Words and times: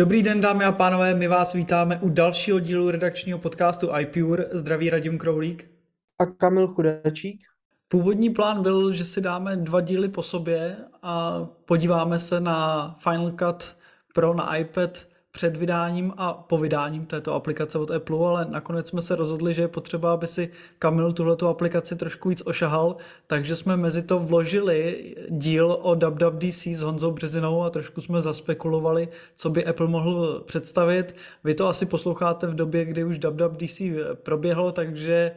Dobrý 0.00 0.22
den, 0.22 0.40
dámy 0.40 0.64
a 0.64 0.72
pánové, 0.72 1.14
my 1.14 1.28
vás 1.28 1.52
vítáme 1.52 1.98
u 2.02 2.08
dalšího 2.08 2.60
dílu 2.60 2.90
redakčního 2.90 3.38
podcastu 3.38 3.96
iPure. 3.98 4.46
Zdraví 4.52 4.90
Radim 4.90 5.18
Kroulík. 5.18 5.70
A 6.18 6.26
Kamil 6.26 6.68
Chudačík. 6.68 7.40
Původní 7.88 8.30
plán 8.30 8.62
byl, 8.62 8.92
že 8.92 9.04
si 9.04 9.20
dáme 9.20 9.56
dva 9.56 9.80
díly 9.80 10.08
po 10.08 10.22
sobě 10.22 10.76
a 11.02 11.44
podíváme 11.64 12.18
se 12.18 12.40
na 12.40 12.88
Final 12.98 13.30
Cut 13.30 13.76
Pro 14.14 14.34
na 14.34 14.56
iPad 14.56 15.06
před 15.32 15.56
vydáním 15.56 16.12
a 16.16 16.32
po 16.32 16.58
vydáním 16.58 17.06
této 17.06 17.34
aplikace 17.34 17.78
od 17.78 17.90
Apple, 17.90 18.28
ale 18.28 18.46
nakonec 18.50 18.88
jsme 18.88 19.02
se 19.02 19.16
rozhodli, 19.16 19.54
že 19.54 19.62
je 19.62 19.68
potřeba, 19.68 20.12
aby 20.12 20.26
si 20.26 20.50
Kamil 20.78 21.12
tuhletu 21.12 21.48
aplikaci 21.48 21.96
trošku 21.96 22.28
víc 22.28 22.42
ošahal, 22.46 22.96
takže 23.26 23.56
jsme 23.56 23.76
mezi 23.76 24.02
to 24.02 24.18
vložili 24.18 25.14
díl 25.28 25.78
o 25.82 25.94
WWDC 25.94 26.66
s 26.66 26.80
Honzou 26.80 27.10
Březinou 27.10 27.62
a 27.62 27.70
trošku 27.70 28.00
jsme 28.00 28.22
zaspekulovali, 28.22 29.08
co 29.36 29.50
by 29.50 29.66
Apple 29.66 29.86
mohl 29.86 30.40
představit. 30.46 31.16
Vy 31.44 31.54
to 31.54 31.68
asi 31.68 31.86
posloucháte 31.86 32.46
v 32.46 32.54
době, 32.54 32.84
kdy 32.84 33.04
už 33.04 33.18
WWDC 33.18 33.82
proběhlo, 34.22 34.72
takže 34.72 35.32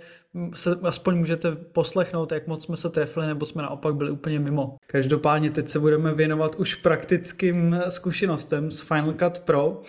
se 0.56 0.80
aspoň 0.84 1.17
můžete 1.17 1.56
poslechnout, 1.56 2.31
jak 2.31 2.48
moc 2.48 2.64
jsme 2.64 2.78
se 2.78 2.89
trefili, 2.89 3.28
nebo 3.28 3.45
jsme 3.45 3.62
naopak 3.62 3.95
byli 3.95 4.12
úplně 4.12 4.39
mimo. 4.39 4.78
Každopádně 4.88 5.52
teď 5.52 5.70
se 5.70 5.80
budeme 5.80 6.14
věnovat 6.14 6.56
už 6.56 6.76
praktickým 6.76 7.80
zkušenostem 7.89 8.72
s 8.72 8.81
Final 8.81 9.14
Cut 9.14 9.39
Pro. 9.39 9.81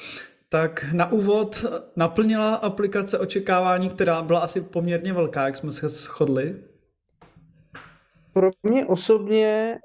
Tak 0.48 0.86
na 0.92 1.12
úvod 1.12 1.64
naplnila 1.96 2.54
aplikace 2.54 3.18
očekávání, 3.18 3.88
která 3.88 4.22
byla 4.22 4.40
asi 4.40 4.60
poměrně 4.60 5.12
velká, 5.12 5.46
jak 5.46 5.56
jsme 5.56 5.72
se 5.72 5.88
shodli. 5.88 6.56
Pro 8.32 8.50
mě 8.62 8.86
osobně 8.86 9.78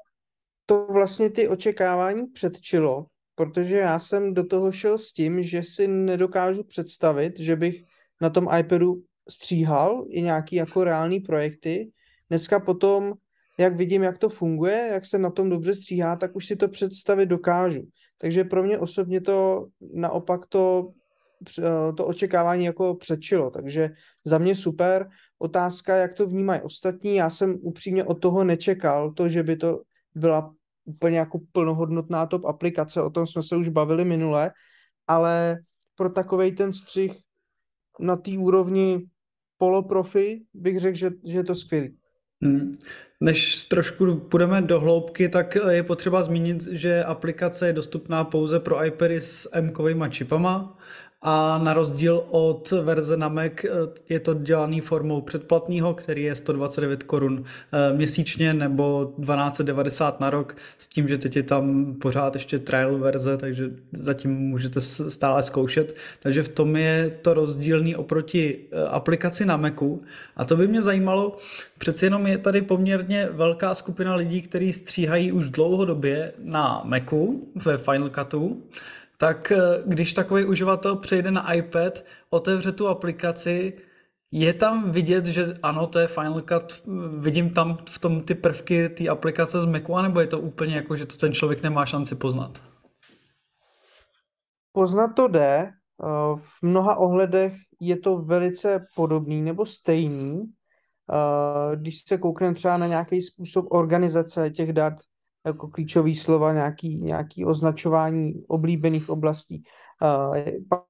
to 0.66 0.88
vlastně 0.94 1.30
ty 1.30 1.48
očekávání 1.48 2.28
předčilo, 2.28 3.06
protože 3.36 3.78
já 3.78 4.00
jsem 4.00 4.34
do 4.34 4.44
toho 4.44 4.72
šel 4.72 4.98
s 4.98 5.14
tím, 5.14 5.42
že 5.42 5.64
si 5.64 5.88
nedokážu 5.88 6.64
představit, 6.64 7.40
že 7.40 7.56
bych 7.56 7.84
na 8.22 8.30
tom 8.30 8.48
iPadu 8.60 9.02
stříhal 9.30 10.06
i 10.10 10.22
nějaký 10.22 10.56
jako 10.56 10.84
reální 10.84 11.20
projekty. 11.20 11.92
Dneska 12.30 12.60
potom, 12.60 13.14
jak 13.58 13.76
vidím, 13.76 14.04
jak 14.04 14.18
to 14.18 14.30
funguje, 14.30 14.90
jak 14.92 15.06
se 15.06 15.18
na 15.18 15.30
tom 15.30 15.50
dobře 15.50 15.76
stříhá, 15.76 16.16
tak 16.16 16.36
už 16.36 16.46
si 16.46 16.56
to 16.56 16.68
představit 16.68 17.26
dokážu. 17.26 17.88
Takže 18.18 18.44
pro 18.44 18.64
mě 18.64 18.78
osobně 18.78 19.22
to 19.22 19.68
naopak 19.94 20.46
to, 20.46 20.92
eh, 21.60 21.94
to 21.94 22.06
očekávání 22.06 22.66
jako 22.66 22.96
předčilo. 22.96 23.52
Takže 23.52 23.90
za 24.26 24.38
mě 24.38 24.56
super. 24.56 25.10
Otázka, 25.40 25.96
jak 25.96 26.14
to 26.14 26.28
vnímají 26.28 26.62
ostatní. 26.62 27.16
Já 27.16 27.30
jsem 27.30 27.58
upřímně 27.62 28.04
od 28.04 28.14
toho 28.16 28.44
nečekal, 28.44 29.12
to, 29.12 29.30
že 29.30 29.44
by 29.44 29.56
to 29.56 29.82
byla 30.16 30.54
úplně 30.86 31.18
jako 31.18 31.40
plnohodnotná 31.52 32.26
top 32.26 32.46
aplikace, 32.46 33.02
o 33.02 33.10
tom 33.10 33.28
jsme 33.28 33.44
se 33.44 33.56
už 33.56 33.70
bavili 33.70 34.06
minule, 34.06 34.52
ale 35.08 35.58
pro 35.96 36.10
takový 36.10 36.52
ten 36.52 36.74
střih 36.74 37.14
na 38.00 38.16
té 38.16 38.32
úrovni 38.38 39.06
poloprofi 39.60 40.42
bych 40.54 40.80
řekl, 40.80 40.98
že, 40.98 41.12
že 41.26 41.38
je 41.38 41.44
to 41.44 41.56
skvělý. 41.56 41.90
Hmm. 42.42 42.78
Než 43.22 43.64
trošku 43.64 44.16
půjdeme 44.16 44.62
do 44.62 44.80
hloubky, 44.80 45.30
tak 45.30 45.58
je 45.70 45.84
potřeba 45.84 46.24
zmínit, 46.24 46.64
že 46.72 47.04
aplikace 47.04 47.68
je 47.68 47.74
dostupná 47.74 48.24
pouze 48.24 48.60
pro 48.60 48.86
iPady 48.86 49.22
s 49.22 49.50
M-kovými 49.54 50.06
čipama 50.10 50.78
a 51.22 51.58
na 51.58 51.74
rozdíl 51.74 52.24
od 52.30 52.72
verze 52.72 53.18
na 53.18 53.30
Mac 53.30 53.52
eh, 53.64 53.70
je 54.10 54.20
to 54.20 54.34
dělaný 54.34 54.82
formou 54.82 55.22
předplatného, 55.22 55.94
který 55.94 56.24
je 56.24 56.36
129 56.36 57.04
korun 57.04 57.44
eh, 57.44 57.94
měsíčně 57.94 58.54
nebo 58.54 59.14
1290 59.18 60.20
na 60.20 60.30
rok 60.30 60.56
s 60.78 60.88
tím, 60.88 61.08
že 61.08 61.18
teď 61.18 61.36
je 61.36 61.44
tam 61.44 61.96
pořád 62.02 62.34
ještě 62.34 62.60
trial 62.60 62.98
verze, 62.98 63.38
takže 63.38 63.72
zatím 63.92 64.32
můžete 64.32 64.82
stále 64.82 65.44
zkoušet. 65.44 65.96
Takže 66.20 66.44
v 66.44 66.50
tom 66.50 66.76
je 66.76 67.18
to 67.22 67.34
rozdílný 67.34 67.96
oproti 67.96 68.60
eh, 68.72 68.88
aplikaci 68.88 69.46
na 69.46 69.58
Macu 69.58 70.02
a 70.36 70.46
to 70.46 70.58
by 70.58 70.68
mě 70.68 70.82
zajímalo, 70.82 71.38
přeci 71.78 72.06
jenom 72.06 72.28
je 72.28 72.38
tady 72.38 72.62
poměrně 72.62 73.30
velká 73.32 73.76
skupina 73.76 74.16
lidí, 74.16 74.42
kteří 74.42 74.74
stříhají 74.74 75.32
už 75.32 75.50
dlouhodobě 75.50 76.34
na 76.44 76.82
Macu 76.86 77.48
ve 77.56 77.78
Final 77.78 78.10
Cutu 78.10 78.64
tak 79.20 79.52
eh, 79.52 79.58
když 79.86 80.14
takový 80.14 80.46
uživatel 80.46 80.96
přejde 80.96 81.32
na 81.32 81.54
iPad, 81.54 82.04
otevře 82.30 82.72
tu 82.72 82.88
aplikaci, 82.88 83.74
je 84.32 84.54
tam 84.54 84.92
vidět, 84.92 85.26
že 85.26 85.58
ano, 85.64 85.88
to 85.88 86.00
je 86.00 86.08
Final 86.08 86.42
Cut, 86.42 86.84
vidím 87.18 87.50
tam 87.50 87.78
v 87.90 88.00
tom 88.00 88.22
ty 88.22 88.36
prvky 88.36 88.90
té 88.90 89.08
aplikace 89.08 89.62
z 89.62 89.66
Macu, 89.66 89.96
anebo 89.96 90.20
je 90.20 90.28
to 90.28 90.40
úplně 90.40 90.76
jako, 90.76 90.98
že 90.98 91.06
to 91.06 91.18
ten 91.18 91.34
člověk 91.34 91.64
nemá 91.64 91.86
šanci 91.86 92.16
poznat? 92.16 92.62
Poznat 94.72 95.08
to 95.08 95.28
jde. 95.28 95.72
Eh, 96.04 96.36
v 96.36 96.62
mnoha 96.62 96.96
ohledech 96.96 97.54
je 97.82 97.98
to 97.98 98.18
velice 98.18 98.86
podobný 98.96 99.42
nebo 99.42 99.66
stejný. 99.66 100.44
Eh, 101.12 101.76
když 101.76 102.02
se 102.08 102.18
koukneme 102.18 102.56
třeba 102.56 102.78
na 102.78 102.88
nějaký 102.88 103.22
způsob 103.22 103.66
organizace 103.70 104.50
těch 104.50 104.74
dat, 104.74 104.94
jako 105.50 105.68
klíčový 105.68 106.16
slova, 106.16 106.54
nějaký, 106.54 107.02
nějaký 107.02 107.46
označování 107.46 108.34
oblíbených 108.48 109.10
oblastí. 109.10 109.64
Uh, 110.02 110.38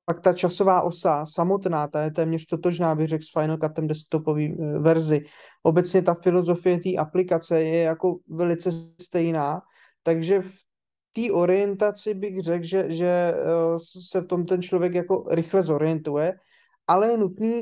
pak 0.05 0.19
ta 0.21 0.33
časová 0.33 0.81
osa 0.81 1.25
samotná, 1.25 1.87
ta 1.87 2.01
je 2.01 2.11
téměř 2.11 2.45
totožná, 2.45 2.95
bych 2.95 3.07
řekl, 3.07 3.23
s 3.23 3.31
Final 3.39 3.57
Cutem 3.57 3.87
desktopové 3.87 4.49
uh, 4.49 4.83
verzi. 4.83 5.25
Obecně 5.63 6.01
ta 6.01 6.13
filozofie 6.13 6.79
té 6.79 6.95
aplikace 6.95 7.61
je 7.61 7.83
jako 7.83 8.17
velice 8.29 8.71
stejná, 9.01 9.61
takže 10.03 10.41
v 10.41 10.53
té 11.13 11.31
orientaci 11.31 12.13
bych 12.13 12.39
řekl, 12.39 12.65
že, 12.65 12.93
že 12.93 13.33
uh, 13.33 13.77
se 14.09 14.21
v 14.21 14.25
tom 14.25 14.45
ten 14.45 14.61
člověk 14.61 14.93
jako 14.93 15.25
rychle 15.31 15.63
zorientuje, 15.63 16.33
ale 16.87 17.11
je 17.11 17.17
nutný 17.17 17.61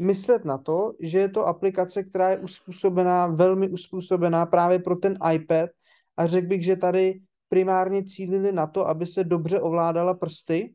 myslet 0.00 0.44
na 0.44 0.58
to, 0.58 0.92
že 1.00 1.18
je 1.18 1.28
to 1.28 1.46
aplikace, 1.46 2.02
která 2.02 2.30
je 2.30 2.38
uspůsobená, 2.38 3.26
velmi 3.26 3.68
uspůsobená 3.68 4.46
právě 4.46 4.78
pro 4.78 4.96
ten 4.96 5.18
iPad, 5.32 5.70
a 6.16 6.26
řekl 6.26 6.46
bych, 6.46 6.64
že 6.64 6.76
tady 6.76 7.20
primárně 7.48 8.04
cílili 8.04 8.52
na 8.52 8.66
to, 8.66 8.88
aby 8.88 9.06
se 9.06 9.24
dobře 9.24 9.60
ovládala 9.60 10.14
prsty, 10.14 10.74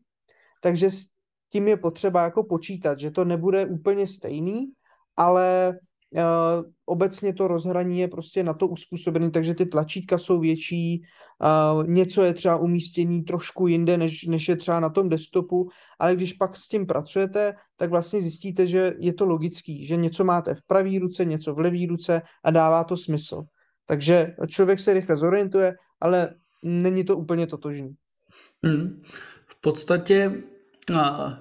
takže 0.62 0.92
s 0.92 1.06
tím 1.52 1.68
je 1.68 1.78
potřeba 1.78 2.24
jako 2.24 2.44
počítat, 2.44 3.00
že 3.00 3.12
to 3.12 3.26
nebude 3.26 3.66
úplně 3.66 4.08
stejný, 4.08 4.72
ale 5.18 5.74
uh, 6.12 6.22
obecně 6.86 7.34
to 7.34 7.48
rozhraní 7.48 8.00
je 8.00 8.08
prostě 8.08 8.44
na 8.44 8.54
to 8.54 8.68
uspůsobený, 8.68 9.32
takže 9.32 9.54
ty 9.54 9.66
tlačítka 9.66 10.18
jsou 10.18 10.40
větší, 10.40 11.02
uh, 11.04 11.88
něco 11.88 12.24
je 12.24 12.34
třeba 12.34 12.58
umístěný 12.58 13.24
trošku 13.24 13.68
jinde, 13.68 13.98
než, 13.98 14.24
než 14.28 14.50
je 14.50 14.56
třeba 14.56 14.80
na 14.80 14.90
tom 14.90 15.10
desktopu, 15.10 15.70
ale 16.00 16.16
když 16.16 16.34
pak 16.34 16.56
s 16.56 16.68
tím 16.68 16.86
pracujete, 16.86 17.54
tak 17.78 17.90
vlastně 17.90 18.22
zjistíte, 18.22 18.68
že 18.68 18.94
je 19.00 19.14
to 19.14 19.26
logický, 19.26 19.86
že 19.86 19.96
něco 19.96 20.24
máte 20.24 20.56
v 20.56 20.64
pravé 20.68 21.00
ruce, 21.00 21.26
něco 21.26 21.54
v 21.54 21.60
levé 21.60 21.88
ruce 21.90 22.22
a 22.44 22.52
dává 22.52 22.84
to 22.84 22.98
smysl. 22.98 23.44
Takže 23.92 24.36
člověk 24.48 24.80
se 24.80 24.94
rychle 24.94 25.18
zorientuje, 25.18 25.76
ale 26.02 26.30
není 26.64 27.04
to 27.04 27.18
úplně 27.18 27.48
totožný. 27.48 27.96
Hmm. 28.64 29.02
V 29.46 29.62
podstatě 29.62 30.32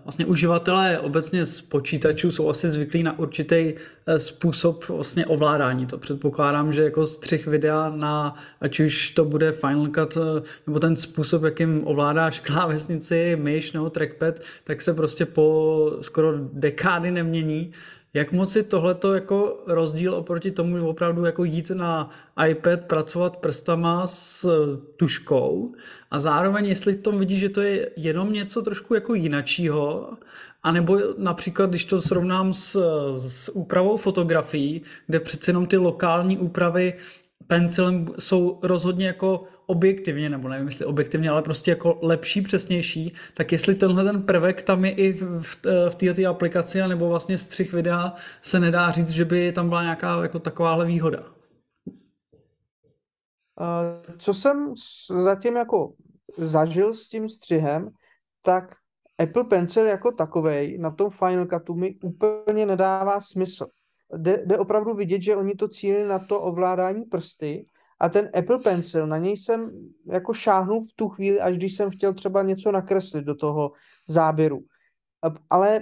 vlastně 0.04 0.26
uživatelé 0.26 0.98
obecně 0.98 1.46
z 1.46 1.60
počítačů 1.60 2.32
jsou 2.32 2.48
asi 2.48 2.69
zvyklí 2.69 3.02
na 3.02 3.19
určitý 3.19 3.75
eh, 4.06 4.19
způsob 4.19 4.88
vlastně 4.88 5.26
ovládání. 5.26 5.86
To 5.86 5.98
předpokládám, 5.98 6.72
že 6.72 6.82
jako 6.82 7.06
střih 7.06 7.46
videa 7.46 7.92
na, 7.96 8.34
ať 8.60 8.80
už 8.80 9.10
to 9.10 9.25
bude 9.25 9.52
Final 9.52 9.88
Cut, 9.94 10.16
eh, 10.16 10.42
nebo 10.66 10.80
ten 10.80 10.96
způsob, 10.96 11.42
jakým 11.42 11.86
ovládáš 11.86 12.40
klávesnici, 12.40 13.36
myš 13.40 13.72
nebo 13.72 13.90
trackpad, 13.90 14.40
tak 14.64 14.80
se 14.82 14.94
prostě 14.94 15.26
po 15.26 15.98
skoro 16.00 16.32
dekády 16.52 17.10
nemění. 17.10 17.72
Jak 18.14 18.32
moc 18.32 18.56
je 18.56 18.62
tohleto 18.62 19.14
jako 19.14 19.62
rozdíl 19.66 20.14
oproti 20.14 20.50
tomu, 20.50 20.78
že 20.78 20.84
opravdu 20.84 21.24
jako 21.24 21.44
jít 21.44 21.70
na 21.70 22.10
iPad, 22.48 22.80
pracovat 22.80 23.36
prstama 23.36 24.06
s 24.06 24.48
tuškou? 24.96 25.74
A 26.10 26.20
zároveň 26.20 26.66
jestli 26.66 26.92
v 26.92 27.02
tom 27.02 27.18
vidíš, 27.18 27.40
že 27.40 27.48
to 27.48 27.60
je 27.60 27.90
jenom 27.96 28.32
něco 28.32 28.62
trošku 28.62 28.94
jako 28.94 29.14
jinačího, 29.14 30.10
anebo 30.62 30.98
například, 31.18 31.70
když 31.70 31.84
to 31.84 32.02
srovnám 32.02 32.54
s, 32.54 32.82
s 33.28 33.56
úpravou 33.56 33.96
fotografií, 33.96 34.82
kde 35.06 35.20
přeci 35.20 35.50
jenom 35.50 35.66
ty 35.66 35.76
lokální 35.76 36.38
úpravy 36.38 36.94
pencilem 37.46 38.08
jsou 38.18 38.58
rozhodně 38.62 39.06
jako 39.06 39.44
objektivně, 39.70 40.31
nebo 40.31 40.49
nevím, 40.49 40.67
jestli 40.67 40.84
objektivně, 40.84 41.31
ale 41.31 41.43
prostě 41.43 41.70
jako 41.70 41.99
lepší, 42.02 42.43
přesnější, 42.43 43.14
tak 43.34 43.52
jestli 43.52 43.75
tenhle 43.75 44.05
ten 44.05 44.22
prvek 44.22 44.62
tam 44.62 44.84
je 44.84 44.90
i 44.90 45.12
v, 45.12 45.56
v 45.90 45.94
této 45.94 46.31
aplikaci, 46.31 46.78
nebo 46.88 47.08
vlastně 47.08 47.38
střih 47.38 47.72
videa 47.72 48.14
se 48.43 48.61
nedá 48.61 48.90
říct, 48.90 49.08
že 49.08 49.25
by 49.25 49.52
tam 49.52 49.69
byla 49.69 49.82
nějaká 49.82 50.22
jako 50.22 50.38
takováhle 50.38 50.87
výhoda. 50.87 51.25
Co 54.19 54.34
jsem 54.34 54.75
zatím 55.25 55.56
jako 55.56 55.93
zažil 56.37 56.94
s 56.94 57.08
tím 57.08 57.28
střihem, 57.28 57.88
tak 58.43 58.75
Apple 59.19 59.44
Pencil 59.44 59.87
jako 59.87 60.12
takovej 60.12 60.78
na 60.78 60.90
tom 60.90 61.11
Final 61.11 61.46
Cutu 61.46 61.75
mi 61.75 61.94
úplně 62.02 62.66
nedává 62.66 63.20
smysl. 63.20 63.66
Jde, 64.16 64.43
jde 64.46 64.58
opravdu 64.58 64.94
vidět, 64.94 65.23
že 65.23 65.37
oni 65.37 65.55
to 65.55 65.69
cílili 65.69 66.08
na 66.08 66.19
to 66.19 66.40
ovládání 66.40 67.05
prsty 67.05 67.66
A 68.00 68.08
ten 68.08 68.31
Apple 68.38 68.58
Pencil, 68.58 69.06
na 69.06 69.19
něj 69.19 69.37
jsem 69.37 69.70
jako 70.06 70.32
šáhnul 70.32 70.81
v 70.85 70.94
tu 70.97 71.08
chvíli, 71.08 71.41
až 71.41 71.56
když 71.56 71.76
jsem 71.76 71.91
chtěl 71.91 72.14
třeba 72.14 72.43
něco 72.43 72.73
nakreslit 72.73 73.25
do 73.25 73.35
toho 73.35 73.73
záběru. 74.08 74.61
Ale 75.50 75.81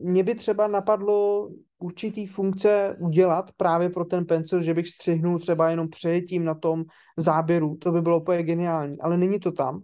mě 0.00 0.22
by 0.22 0.34
třeba 0.34 0.68
napadlo 0.68 1.48
určitý 1.78 2.26
funkce 2.26 2.96
udělat 3.00 3.50
právě 3.56 3.90
pro 3.90 4.04
ten 4.04 4.24
pencil, 4.24 4.62
že 4.62 4.74
bych 4.74 4.88
střihnul 4.88 5.38
třeba 5.38 5.70
jenom 5.70 5.88
přejetím 5.88 6.44
na 6.44 6.54
tom 6.54 6.84
záběru. 7.16 7.76
To 7.76 7.92
by 7.92 8.02
bylo 8.02 8.20
úplně 8.20 8.42
geniální, 8.42 9.00
ale 9.00 9.16
není 9.16 9.40
to 9.40 9.52
tam. 9.52 9.82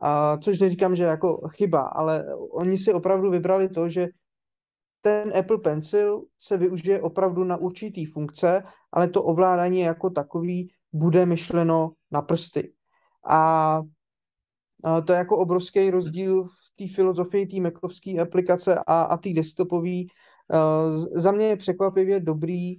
A, 0.00 0.36
což 0.36 0.60
neříkám, 0.60 0.96
že 0.96 1.04
jako 1.04 1.48
chyba, 1.48 1.80
ale 1.80 2.24
oni 2.50 2.78
si 2.78 2.92
opravdu 2.92 3.30
vybrali 3.30 3.68
to, 3.68 3.88
že 3.88 4.08
ten 5.00 5.32
Apple 5.38 5.58
Pencil 5.58 6.22
se 6.38 6.56
využije 6.56 7.00
opravdu 7.00 7.44
na 7.44 7.56
určitý 7.56 8.04
funkce, 8.04 8.62
ale 8.92 9.08
to 9.08 9.22
ovládání 9.22 9.80
jako 9.80 10.10
takový 10.10 10.70
bude 10.92 11.26
myšleno 11.26 11.92
na 12.10 12.22
prsty. 12.22 12.72
A 13.28 13.82
to 15.04 15.12
je 15.12 15.18
jako 15.18 15.38
obrovský 15.38 15.90
rozdíl 15.90 16.44
v 16.44 16.76
té 16.76 16.94
filozofii 16.94 17.46
té 17.46 17.60
Macovské 17.60 18.20
aplikace 18.20 18.78
a, 18.86 19.02
a 19.02 19.16
té 19.16 19.32
desktopové. 19.32 20.02
Za 21.12 21.32
mě 21.32 21.46
je 21.46 21.56
překvapivě 21.56 22.20
dobrý 22.20 22.74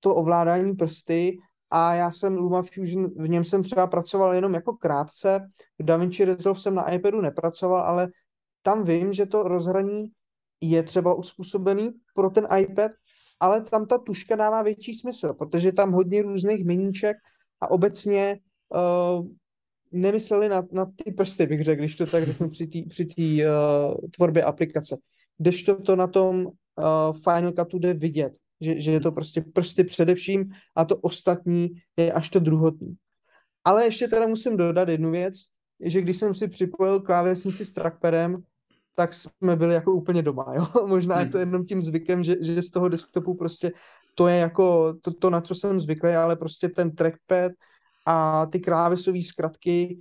to 0.00 0.14
ovládání 0.14 0.74
prsty 0.74 1.38
a 1.70 1.94
já 1.94 2.10
jsem 2.10 2.36
Luma 2.36 2.62
Fusion, 2.62 3.06
v 3.06 3.28
něm 3.28 3.44
jsem 3.44 3.62
třeba 3.62 3.86
pracoval 3.86 4.34
jenom 4.34 4.54
jako 4.54 4.72
krátce, 4.72 5.48
v 5.78 5.84
DaVinci 5.84 6.24
Resolve 6.24 6.60
jsem 6.60 6.74
na 6.74 6.90
iPadu 6.90 7.20
nepracoval, 7.20 7.82
ale 7.82 8.08
tam 8.62 8.84
vím, 8.84 9.12
že 9.12 9.26
to 9.26 9.42
rozhraní 9.42 10.04
je 10.60 10.82
třeba 10.82 11.14
uspůsobený 11.14 11.90
pro 12.14 12.30
ten 12.30 12.48
iPad, 12.58 12.90
ale 13.40 13.62
tam 13.62 13.86
ta 13.86 13.98
tuška 13.98 14.36
dává 14.36 14.62
větší 14.62 14.94
smysl, 14.94 15.34
protože 15.34 15.72
tam 15.72 15.92
hodně 15.92 16.22
různých 16.22 16.64
meníček 16.64 17.16
a 17.60 17.70
obecně 17.70 18.38
uh, 18.68 19.26
nemysleli 19.92 20.48
na, 20.48 20.62
na 20.72 20.86
ty 20.86 21.12
prsty, 21.12 21.46
bych 21.46 21.62
řekl, 21.62 21.80
když 21.80 21.96
to 21.96 22.06
tak 22.06 22.26
řeknu 22.26 22.48
při 22.88 23.06
té 23.06 23.22
uh, 23.22 23.94
tvorbě 24.10 24.42
aplikace. 24.42 24.96
Když 25.38 25.62
to, 25.62 25.82
to 25.82 25.96
na 25.96 26.06
tom 26.06 26.46
uh, 26.46 26.52
Final 27.24 27.52
Cutu 27.52 27.78
jde 27.78 27.94
vidět, 27.94 28.32
že, 28.60 28.80
že 28.80 28.92
je 28.92 29.00
to 29.00 29.12
prostě 29.12 29.40
prsty 29.40 29.84
především 29.84 30.50
a 30.76 30.84
to 30.84 30.96
ostatní 30.96 31.70
je 31.96 32.12
až 32.12 32.30
to 32.30 32.40
druhotní. 32.40 32.94
Ale 33.64 33.84
ještě 33.84 34.08
teda 34.08 34.26
musím 34.26 34.56
dodat 34.56 34.88
jednu 34.88 35.10
věc, 35.10 35.34
že 35.80 36.00
když 36.00 36.16
jsem 36.16 36.34
si 36.34 36.48
připojil 36.48 37.00
klávesnici 37.00 37.64
s 37.64 37.72
trackpadem, 37.72 38.42
tak 38.98 39.12
jsme 39.12 39.56
byli 39.56 39.74
jako 39.74 39.92
úplně 39.92 40.22
doma, 40.22 40.54
jo. 40.54 40.66
Možná 40.86 41.20
je 41.20 41.26
to 41.26 41.38
hmm. 41.38 41.48
jenom 41.48 41.66
tím 41.66 41.82
zvykem, 41.82 42.24
že, 42.24 42.36
že 42.40 42.62
z 42.62 42.70
toho 42.70 42.88
desktopu 42.88 43.34
prostě 43.34 43.72
to 44.14 44.28
je 44.28 44.36
jako 44.36 44.94
to, 45.02 45.10
to, 45.14 45.30
na 45.30 45.40
co 45.40 45.54
jsem 45.54 45.80
zvyklý, 45.80 46.10
ale 46.10 46.36
prostě 46.36 46.68
ten 46.68 46.90
trackpad 46.90 47.52
a 48.06 48.46
ty 48.46 48.60
klávesové 48.60 49.22
zkratky, 49.22 49.98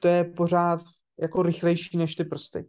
to 0.00 0.08
je 0.08 0.24
pořád 0.24 0.80
jako 1.20 1.42
rychlejší 1.42 1.98
než 1.98 2.14
ty 2.14 2.24
prsty. 2.24 2.64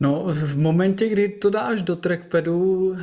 No, 0.00 0.24
v 0.28 0.56
momentě, 0.56 1.08
kdy 1.08 1.28
to 1.28 1.50
dáš 1.50 1.82
do 1.82 1.96
trackpadu 1.96 2.94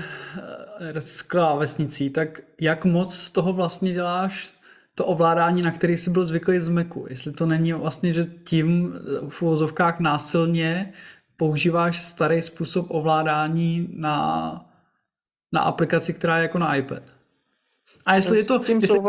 eh, 0.79 1.01
s 1.01 1.21
klávesnicí, 1.21 2.09
tak 2.09 2.41
jak 2.61 2.85
moc 2.85 3.15
z 3.15 3.31
toho 3.31 3.53
vlastně 3.53 3.93
děláš 3.93 4.54
to 4.95 5.05
ovládání, 5.05 5.61
na 5.61 5.71
který 5.71 5.97
jsi 5.97 6.09
byl 6.09 6.25
zvyklý 6.25 6.59
z 6.59 6.69
Macu. 6.69 7.05
Jestli 7.09 7.31
to 7.31 7.45
není 7.45 7.73
vlastně, 7.73 8.13
že 8.13 8.25
tím 8.43 8.93
v 9.29 9.41
uvozovkách 9.41 9.99
násilně 9.99 10.93
používáš 11.37 12.01
starý 12.01 12.41
způsob 12.41 12.85
ovládání 12.89 13.89
na, 13.91 14.69
na 15.51 15.61
aplikaci, 15.61 16.13
která 16.13 16.37
je 16.37 16.41
jako 16.41 16.59
na 16.59 16.75
iPad. 16.75 17.03
A 18.05 18.15
jestli 18.15 18.37
je 18.37 18.45
to 18.45 18.59
tím 18.59 18.79
jestli 18.81 18.99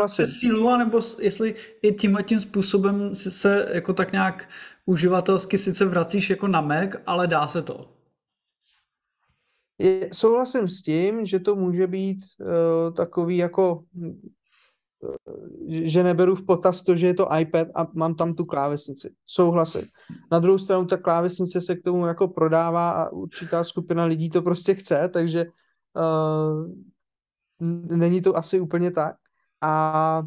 to 0.49 0.77
nebo 0.77 0.99
jestli 1.19 1.55
i 1.81 1.93
tímhle 1.93 2.23
tím 2.23 2.41
způsobem 2.41 3.15
se, 3.15 3.31
se 3.31 3.69
jako 3.73 3.93
tak 3.93 4.11
nějak 4.11 4.49
uživatelsky 4.85 5.57
sice 5.57 5.85
vracíš 5.85 6.29
jako 6.29 6.47
na 6.47 6.61
Mac, 6.61 6.89
ale 7.05 7.27
dá 7.27 7.47
se 7.47 7.61
to. 7.61 7.93
Je, 9.79 10.09
souhlasím 10.13 10.67
s 10.67 10.81
tím, 10.81 11.25
že 11.25 11.39
to 11.39 11.55
může 11.55 11.87
být 11.87 12.17
uh, 12.39 12.93
takový 12.93 13.37
jako 13.37 13.83
že 15.67 16.03
neberu 16.03 16.35
v 16.35 16.45
potaz 16.45 16.83
to, 16.83 16.95
že 16.95 17.07
je 17.07 17.13
to 17.13 17.27
iPad 17.39 17.67
a 17.75 17.87
mám 17.93 18.15
tam 18.15 18.33
tu 18.33 18.45
klávesnici. 18.45 19.13
Souhlasím. 19.25 19.81
Na 20.31 20.39
druhou 20.39 20.57
stranu 20.57 20.85
ta 20.85 20.97
klávesnice 20.97 21.61
se 21.61 21.75
k 21.75 21.83
tomu 21.83 22.05
jako 22.05 22.27
prodává 22.27 22.91
a 22.91 23.09
určitá 23.09 23.63
skupina 23.63 24.05
lidí 24.05 24.29
to 24.29 24.41
prostě 24.41 24.75
chce, 24.75 25.09
takže 25.13 25.45
uh, 25.93 26.71
není 27.97 28.21
to 28.21 28.37
asi 28.37 28.59
úplně 28.59 28.91
tak. 28.91 29.15
A 29.61 30.23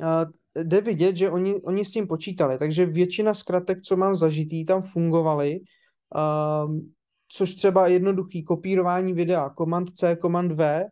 uh, 0.00 0.62
jde 0.62 0.80
vidět, 0.80 1.16
že 1.16 1.30
oni, 1.30 1.62
oni 1.62 1.84
s 1.84 1.90
tím 1.90 2.06
počítali, 2.06 2.58
takže 2.58 2.86
většina 2.86 3.34
zkratek, 3.34 3.82
co 3.82 3.96
mám 3.96 4.16
zažitý, 4.16 4.64
tam 4.64 4.82
fungovaly, 4.82 5.60
uh, 6.14 6.78
což 7.28 7.54
třeba 7.54 7.88
jednoduchý 7.88 8.44
kopírování 8.44 9.12
videa, 9.12 9.50
Command 9.58 9.90
C, 9.90 10.16
Command 10.16 10.52
V, 10.52 10.84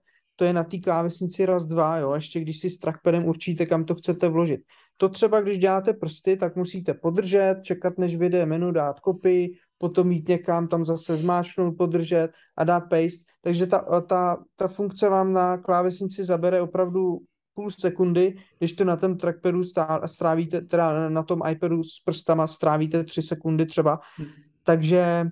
to 0.43 0.47
je 0.47 0.53
na 0.53 0.65
té 0.65 0.79
klávesnici 0.79 1.47
raz, 1.47 1.67
dva, 1.67 1.99
jo, 1.99 2.15
ještě 2.15 2.41
když 2.41 2.61
si 2.61 2.71
s 2.71 2.79
trackpadem 2.79 3.25
určíte, 3.25 3.67
kam 3.67 3.85
to 3.85 3.95
chcete 3.95 4.29
vložit. 4.29 4.61
To 4.97 5.09
třeba, 5.09 5.41
když 5.41 5.59
děláte 5.59 5.93
prsty, 5.93 6.37
tak 6.37 6.57
musíte 6.57 6.95
podržet, 6.95 7.57
čekat, 7.63 7.99
než 7.99 8.17
vyjde 8.17 8.47
menu, 8.47 8.73
dát 8.73 9.01
copy, 9.05 9.55
potom 9.79 10.13
jít 10.13 10.29
někam, 10.29 10.69
tam 10.69 10.85
zase 10.85 11.17
zmáčknout, 11.17 11.77
podržet 11.77 12.29
a 12.57 12.65
dát 12.65 12.81
paste. 12.81 13.23
Takže 13.43 13.67
ta, 13.67 14.01
ta, 14.01 14.45
ta 14.57 14.69
funkce 14.69 15.09
vám 15.09 15.33
na 15.33 15.59
klávesnici 15.59 16.25
zabere 16.25 16.61
opravdu 16.61 17.19
půl 17.55 17.71
sekundy, 17.71 18.37
když 18.59 18.73
to 18.73 18.85
na 18.85 18.97
tom 18.97 19.17
trackpadu 19.17 19.63
strávíte, 20.07 20.61
teda 20.61 21.09
na 21.09 21.23
tom 21.23 21.43
iPadu 21.51 21.83
s 21.85 22.01
prstama 22.05 22.47
strávíte 22.47 23.05
tři 23.05 23.23
sekundy 23.23 23.67
třeba. 23.67 24.01
Hmm. 24.17 24.29
Takže 24.63 25.27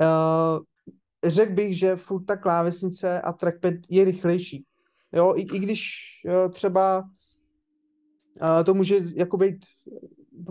uh, 0.00 0.64
řekl 1.24 1.52
bych, 1.52 1.78
že 1.78 1.96
furt 1.96 2.24
ta 2.24 2.36
klávesnice 2.36 3.20
a 3.20 3.32
trackpad 3.32 3.74
je 3.88 4.04
rychlejší. 4.04 4.64
Jo, 5.12 5.34
i, 5.36 5.40
i 5.40 5.58
když 5.58 5.90
jo, 6.24 6.48
třeba 6.48 6.98
uh, 8.42 8.64
to 8.64 8.74
může 8.74 8.98
jako 9.14 9.36
být, 9.36 9.56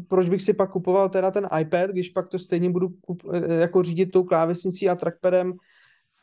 proč 0.07 0.29
bych 0.29 0.41
si 0.41 0.53
pak 0.53 0.71
kupoval 0.71 1.09
teda 1.09 1.31
ten 1.31 1.47
iPad, 1.59 1.89
když 1.89 2.09
pak 2.09 2.27
to 2.27 2.39
stejně 2.39 2.69
budu 2.69 2.89
kup, 2.89 3.23
e, 3.33 3.53
jako 3.53 3.83
řídit 3.83 4.11
tou 4.11 4.23
klávesnicí 4.23 4.89
a 4.89 4.95
trackpadem, 4.95 5.53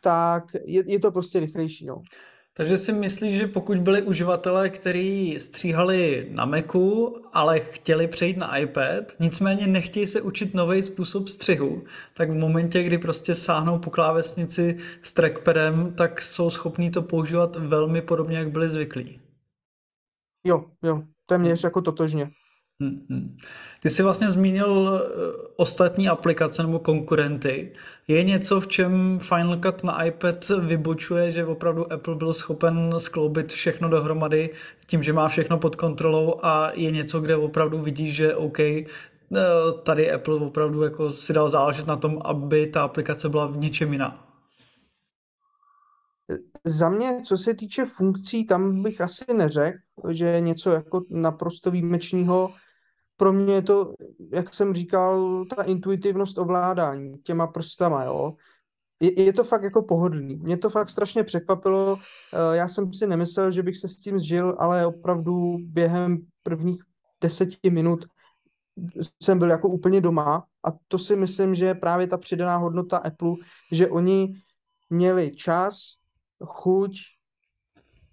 tak 0.01 0.45
je, 0.65 0.93
je 0.93 0.99
to 0.99 1.13
prostě 1.13 1.41
rychlejší, 1.41 1.87
no. 1.87 2.03
Takže 2.59 2.79
si 2.79 2.93
myslíš, 2.93 3.39
že 3.39 3.47
pokud 3.47 3.79
byli 3.79 4.03
uživatelé, 4.03 4.71
kteří 4.71 5.37
stříhali 5.41 6.29
na 6.31 6.45
Macu, 6.45 7.17
ale 7.33 7.61
chtěli 7.61 8.09
přejít 8.09 8.37
na 8.37 8.57
iPad, 8.57 9.05
nicméně 9.21 9.67
nechtějí 9.67 10.07
se 10.07 10.21
učit 10.21 10.55
nový 10.55 10.83
způsob 10.83 11.29
střihu, 11.29 11.85
tak 12.15 12.31
v 12.31 12.35
momentě, 12.35 12.83
kdy 12.83 12.99
prostě 12.99 13.35
sáhnou 13.35 13.79
po 13.79 13.91
klávesnici 13.91 14.79
s 15.03 15.13
trackpadem, 15.13 15.95
tak 15.95 16.23
jsou 16.23 16.51
schopní 16.51 16.91
to 16.91 17.03
používat 17.03 17.57
velmi 17.57 18.03
podobně, 18.03 18.39
jak 18.39 18.51
byli 18.51 18.69
zvyklí. 18.69 19.21
Jo, 20.45 20.65
jo, 20.83 21.03
téměř 21.27 21.65
jako 21.65 21.83
totožně. 21.83 22.31
Hmm, 22.81 23.07
hmm. 23.11 23.37
Ty 23.83 23.91
jsi 23.91 24.03
vlastně 24.03 24.31
zmínil 24.31 25.01
eh, 25.03 25.09
ostatní 25.57 26.09
aplikace 26.09 26.63
nebo 26.63 26.79
konkurenty. 26.79 27.73
Je 28.09 28.23
něco, 28.23 28.61
v 28.61 28.67
čem 28.67 29.19
Final 29.19 29.59
Cut 29.61 29.85
na 29.85 30.05
iPad 30.05 30.49
vybočuje, 30.49 31.33
že 31.33 31.47
opravdu 31.47 31.93
Apple 31.93 32.15
byl 32.15 32.35
schopen 32.35 32.95
skloubit 32.99 33.53
všechno 33.53 33.89
dohromady 33.89 34.51
tím, 34.87 35.03
že 35.03 35.13
má 35.13 35.29
všechno 35.29 35.59
pod 35.59 35.77
kontrolou 35.77 36.41
a 36.43 36.71
je 36.75 36.91
něco, 36.91 37.21
kde 37.21 37.37
opravdu 37.37 37.79
vidíš, 37.83 38.15
že 38.15 38.35
OK, 38.35 38.61
eh, 38.61 38.87
tady 39.83 40.13
Apple 40.13 40.35
opravdu 40.35 40.83
jako 40.83 41.11
si 41.11 41.33
dal 41.33 41.49
záležet 41.49 41.87
na 41.87 41.97
tom, 41.97 42.19
aby 42.25 42.67
ta 42.67 42.83
aplikace 42.83 43.29
byla 43.29 43.47
v 43.47 43.57
něčem 43.57 43.93
jiná. 43.93 44.25
Za 46.65 46.89
mě, 46.89 47.23
co 47.27 47.37
se 47.37 47.55
týče 47.55 47.85
funkcí, 47.85 48.47
tam 48.47 48.83
bych 48.83 49.01
asi 49.01 49.25
neřekl, 49.35 49.79
že 50.11 50.25
je 50.25 50.41
něco 50.41 50.71
jako 50.71 51.05
naprosto 51.11 51.71
výjimečného 51.71 52.51
pro 53.19 53.33
mě 53.33 53.55
je 53.55 53.63
to, 53.63 53.95
jak 54.33 54.55
jsem 54.55 54.75
říkal, 54.75 55.45
ta 55.45 55.63
intuitivnost 55.63 56.39
ovládání 56.39 57.19
těma 57.19 57.47
prstama, 57.47 58.05
jo. 58.05 58.35
Je, 59.01 59.23
je 59.23 59.33
to 59.33 59.45
fakt 59.45 59.63
jako 59.63 59.83
pohodlný. 59.83 60.37
Mě 60.37 60.57
to 60.57 60.71
fakt 60.71 60.91
strašně 60.91 61.25
překvapilo. 61.25 61.99
Eh, 62.33 62.57
já 62.57 62.69
jsem 62.69 62.93
si 62.93 63.07
nemyslel, 63.07 63.51
že 63.51 63.63
bych 63.63 63.77
se 63.77 63.89
s 63.89 63.97
tím 63.97 64.21
zžil, 64.21 64.57
ale 64.59 64.87
opravdu 64.87 65.57
během 65.61 66.19
prvních 66.43 66.83
deseti 67.21 67.71
minut 67.71 68.05
jsem 69.23 69.39
byl 69.39 69.51
jako 69.51 69.69
úplně 69.69 70.01
doma 70.01 70.45
a 70.67 70.69
to 70.89 70.99
si 70.99 71.17
myslím, 71.17 71.55
že 71.55 71.65
je 71.65 71.75
právě 71.75 72.07
ta 72.07 72.19
přidaná 72.19 72.57
hodnota 72.57 72.97
Apple, 72.97 73.35
že 73.73 73.89
oni 73.89 74.35
měli 74.91 75.37
čas, 75.37 75.81
chuť, 76.45 76.99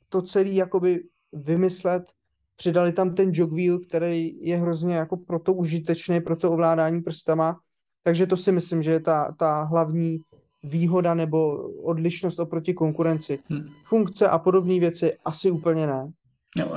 to 0.10 0.22
celé 0.22 0.50
jakoby 0.50 1.04
vymyslet 1.34 2.12
Přidali 2.58 2.92
tam 2.92 3.16
ten 3.16 3.32
jogwheel, 3.34 3.80
který 3.80 4.46
je 4.46 4.58
hrozně 4.58 4.96
jako 4.96 5.18
proto 5.18 5.54
užitečný, 5.54 6.22
pro 6.22 6.36
to 6.36 6.52
ovládání 6.52 7.02
prstama. 7.02 7.60
Takže 8.04 8.28
to 8.28 8.38
si 8.38 8.52
myslím, 8.52 8.82
že 8.82 8.92
je 8.92 9.00
ta, 9.00 9.36
ta 9.40 9.64
hlavní 9.64 10.20
výhoda 10.64 11.14
nebo 11.14 11.58
odlišnost 11.84 12.40
oproti 12.40 12.74
konkurenci. 12.74 13.40
Hmm. 13.50 13.66
Funkce 13.86 14.30
a 14.30 14.38
podobné 14.40 14.80
věci 14.80 15.18
asi 15.26 15.52
úplně 15.52 15.88
ne. 15.88 16.12
Jo, 16.58 16.68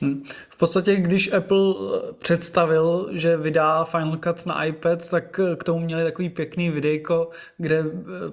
Hm. 0.00 0.24
V 0.48 0.58
podstatě, 0.58 0.96
když 0.96 1.32
Apple 1.32 1.74
představil, 2.18 3.08
že 3.12 3.36
vydá 3.36 3.84
Final 3.84 4.18
Cut 4.24 4.46
na 4.46 4.64
iPad, 4.64 5.10
tak 5.10 5.40
k 5.56 5.64
tomu 5.64 5.78
měli 5.78 6.04
takový 6.04 6.28
pěkný 6.28 6.70
videjko, 6.70 7.30
kde 7.58 7.84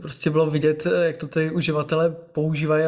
prostě 0.02 0.30
bylo 0.30 0.50
vidět, 0.50 0.88
jak 1.04 1.18
to 1.18 1.28
ty 1.28 1.52
uživatelé 1.52 2.16
používají 2.32 2.84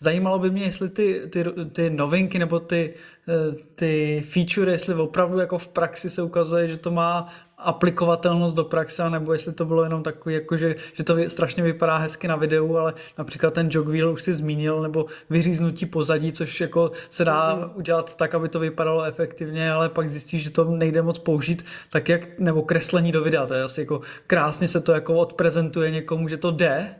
Zajímalo 0.00 0.38
by 0.38 0.50
mě, 0.50 0.64
jestli 0.64 0.90
ty, 0.90 1.22
ty, 1.30 1.44
ty 1.72 1.90
novinky 1.90 2.38
nebo 2.38 2.60
ty, 2.60 2.94
eh, 3.28 3.56
ty 3.74 4.22
feature, 4.30 4.72
jestli 4.72 4.94
opravdu 4.94 5.38
jako 5.38 5.58
v 5.58 5.68
praxi 5.68 6.10
se 6.10 6.22
ukazuje, 6.22 6.68
že 6.68 6.76
to 6.76 6.90
má 6.90 7.28
aplikovatelnost 7.58 8.56
do 8.56 8.64
praxe, 8.64 9.10
nebo 9.10 9.32
jestli 9.32 9.52
to 9.52 9.64
bylo 9.64 9.84
jenom 9.84 10.02
takový, 10.02 10.34
jako 10.34 10.56
že, 10.56 10.76
že 10.92 11.04
to 11.04 11.16
strašně 11.28 11.62
vypadá 11.62 11.96
hezky 11.96 12.28
na 12.28 12.36
videu, 12.36 12.76
ale 12.76 12.94
například 13.18 13.54
ten 13.54 13.68
jog 13.70 13.86
wheel 13.86 14.12
už 14.12 14.22
si 14.22 14.34
zmínil, 14.34 14.82
nebo 14.82 15.06
vyříznutí 15.30 15.86
pozadí, 15.86 16.32
což 16.32 16.60
jako 16.60 16.90
se 17.10 17.24
dá 17.24 17.56
mm-hmm. 17.56 17.70
udělat 17.74 18.16
tak, 18.16 18.34
aby 18.34 18.48
to 18.48 18.60
vypadalo 18.60 19.04
efektivně, 19.04 19.72
ale 19.72 19.88
pak 19.88 20.08
zjistíš, 20.08 20.42
že 20.42 20.50
to 20.50 20.64
nejde 20.64 21.02
moc 21.02 21.18
použít, 21.18 21.64
tak 21.90 22.08
jak, 22.08 22.38
nebo 22.38 22.62
kreslení 22.62 23.12
do 23.12 23.22
videa, 23.22 23.46
to 23.46 23.54
je 23.54 23.62
asi 23.62 23.80
jako 23.80 24.00
krásně 24.26 24.68
se 24.68 24.80
to 24.80 24.92
jako 24.92 25.14
odprezentuje 25.14 25.90
někomu, 25.90 26.28
že 26.28 26.36
to 26.36 26.50
jde, 26.50 26.94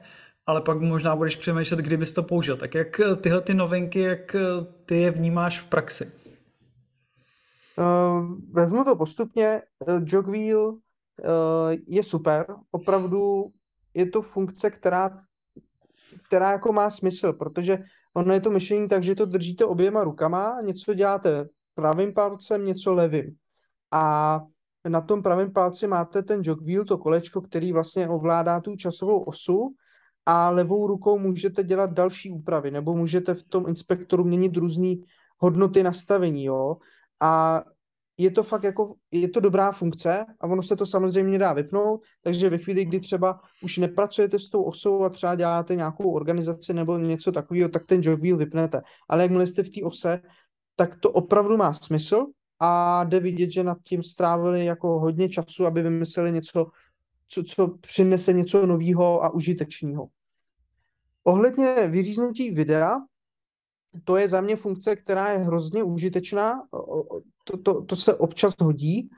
ale 0.47 0.61
pak 0.61 0.81
možná 0.81 1.17
budeš 1.17 1.37
přemýšlet, 1.37 1.81
kdybys 1.81 2.13
to 2.13 2.23
použil. 2.23 2.57
Tak 2.57 2.75
jak 2.75 3.01
eh, 3.01 3.17
tyhle 3.17 3.41
ty 3.41 3.55
novinky, 3.55 4.01
jak 4.01 4.35
eh, 4.35 4.41
ty 4.87 4.97
je 4.97 5.11
vnímáš 5.11 5.61
v 5.61 5.65
praxi? 5.65 6.13
Uh, 7.79 8.33
vezmu 8.53 8.85
to 8.85 8.97
postupně. 8.97 9.63
Jog 10.05 10.27
wheel 10.27 10.69
uh, 10.69 10.79
je 11.87 12.03
super. 12.03 12.47
Opravdu 12.71 13.47
je 13.95 14.07
to 14.07 14.23
funkce, 14.23 14.71
která, 14.71 15.21
která 16.23 16.53
jako 16.53 16.73
má 16.73 16.91
smysl, 16.91 17.33
protože 17.33 17.79
ono 18.15 18.33
je 18.33 18.41
to 18.41 18.51
myšlení 18.51 18.89
tak, 18.89 19.03
že 19.03 19.15
to 19.15 19.27
držíte 19.27 19.65
oběma 19.65 20.05
rukama, 20.05 20.61
něco 20.63 20.95
děláte 20.95 21.49
pravým 21.75 22.15
palcem, 22.15 22.65
něco 22.65 22.95
levým. 22.95 23.37
A 23.93 24.41
na 24.89 25.01
tom 25.01 25.23
pravém 25.23 25.53
palci 25.53 25.87
máte 25.87 26.23
ten 26.23 26.41
jog 26.45 26.63
wheel, 26.63 26.85
to 26.85 26.99
kolečko, 26.99 27.41
který 27.41 27.73
vlastně 27.73 28.09
ovládá 28.09 28.61
tu 28.61 28.77
časovou 28.77 29.19
osu 29.19 29.75
a 30.27 30.51
levou 30.51 30.87
rukou 30.87 31.19
můžete 31.19 31.65
dělat 31.65 31.93
další 31.93 32.31
úpravy, 32.31 32.71
nebo 32.71 32.97
můžete 32.97 33.35
v 33.35 33.43
tom 33.43 33.69
inspektoru 33.69 34.25
měnit 34.25 34.57
různé 34.57 34.95
hodnoty 35.39 35.83
nastavení, 35.83 36.45
jo. 36.45 36.77
A 37.21 37.63
je 38.19 38.31
to 38.31 38.43
fakt 38.43 38.63
jako, 38.63 38.95
je 39.11 39.29
to 39.29 39.41
dobrá 39.41 39.73
funkce 39.73 40.25
a 40.41 40.47
ono 40.47 40.63
se 40.63 40.77
to 40.77 40.87
samozřejmě 40.87 41.39
dá 41.39 41.53
vypnout, 41.53 42.01
takže 42.23 42.51
ve 42.51 42.59
chvíli, 42.59 42.85
kdy 42.85 43.01
třeba 43.01 43.41
už 43.63 43.79
nepracujete 43.79 44.39
s 44.39 44.49
tou 44.49 44.63
osou 44.63 45.03
a 45.03 45.09
třeba 45.09 45.35
děláte 45.35 45.77
nějakou 45.77 46.13
organizaci 46.13 46.75
nebo 46.75 46.99
něco 46.99 47.33
takového, 47.33 47.69
tak 47.69 47.87
ten 47.87 48.01
jog 48.05 48.21
wheel 48.21 48.37
vypnete. 48.37 48.83
Ale 49.09 49.23
jakmile 49.23 49.47
jste 49.47 49.63
v 49.63 49.71
té 49.71 49.83
ose, 49.85 50.21
tak 50.77 50.97
to 50.97 51.11
opravdu 51.11 51.57
má 51.57 51.73
smysl 51.73 52.27
a 52.61 53.05
jde 53.05 53.21
vidět, 53.21 53.51
že 53.51 53.65
nad 53.65 53.79
tím 53.85 54.03
strávili 54.03 54.65
jako 54.65 55.01
hodně 55.01 55.29
času, 55.29 55.67
aby 55.67 55.83
vymysleli 55.83 56.33
něco, 56.33 56.67
co, 57.35 57.43
co 57.43 57.69
přinese 57.69 58.33
něco 58.33 58.67
nového 58.67 59.25
a 59.25 59.35
užitečného. 59.35 60.09
Ohledně 61.25 61.89
vyříznutí 61.89 62.51
videa, 62.51 62.97
to 64.05 64.17
je 64.17 64.29
za 64.29 64.41
mě 64.41 64.57
funkce, 64.57 64.97
která 64.97 65.31
je 65.31 65.39
hrozně 65.39 65.83
užitečná, 65.83 66.63
to, 67.45 67.59
to, 67.59 67.85
to 67.85 67.97
se 67.97 68.15
občas 68.15 68.55
hodí, 68.61 69.09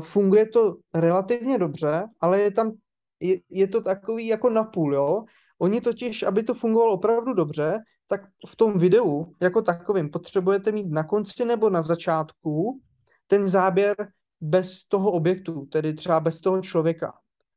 funguje 0.00 0.46
to 0.46 0.76
relativně 0.94 1.58
dobře, 1.58 2.04
ale 2.20 2.40
je 2.40 2.50
tam, 2.50 2.72
je, 3.20 3.40
je 3.50 3.68
to 3.68 3.80
takový 3.80 4.26
jako 4.26 4.50
napůl, 4.50 4.94
jo. 4.94 5.24
Oni 5.58 5.80
totiž, 5.80 6.22
aby 6.22 6.42
to 6.42 6.54
fungovalo 6.54 6.92
opravdu 6.92 7.34
dobře, 7.34 7.78
tak 8.06 8.20
v 8.48 8.56
tom 8.56 8.78
videu 8.78 9.32
jako 9.42 9.62
takovým 9.62 10.10
potřebujete 10.10 10.72
mít 10.72 10.90
na 10.90 11.04
konci 11.04 11.44
nebo 11.44 11.70
na 11.70 11.82
začátku 11.82 12.80
ten 13.26 13.48
záběr 13.48 13.96
bez 14.40 14.84
toho 14.88 15.10
objektu, 15.10 15.66
tedy 15.66 15.94
třeba 15.94 16.20
bez 16.20 16.40
toho 16.40 16.62
člověka 16.62 17.12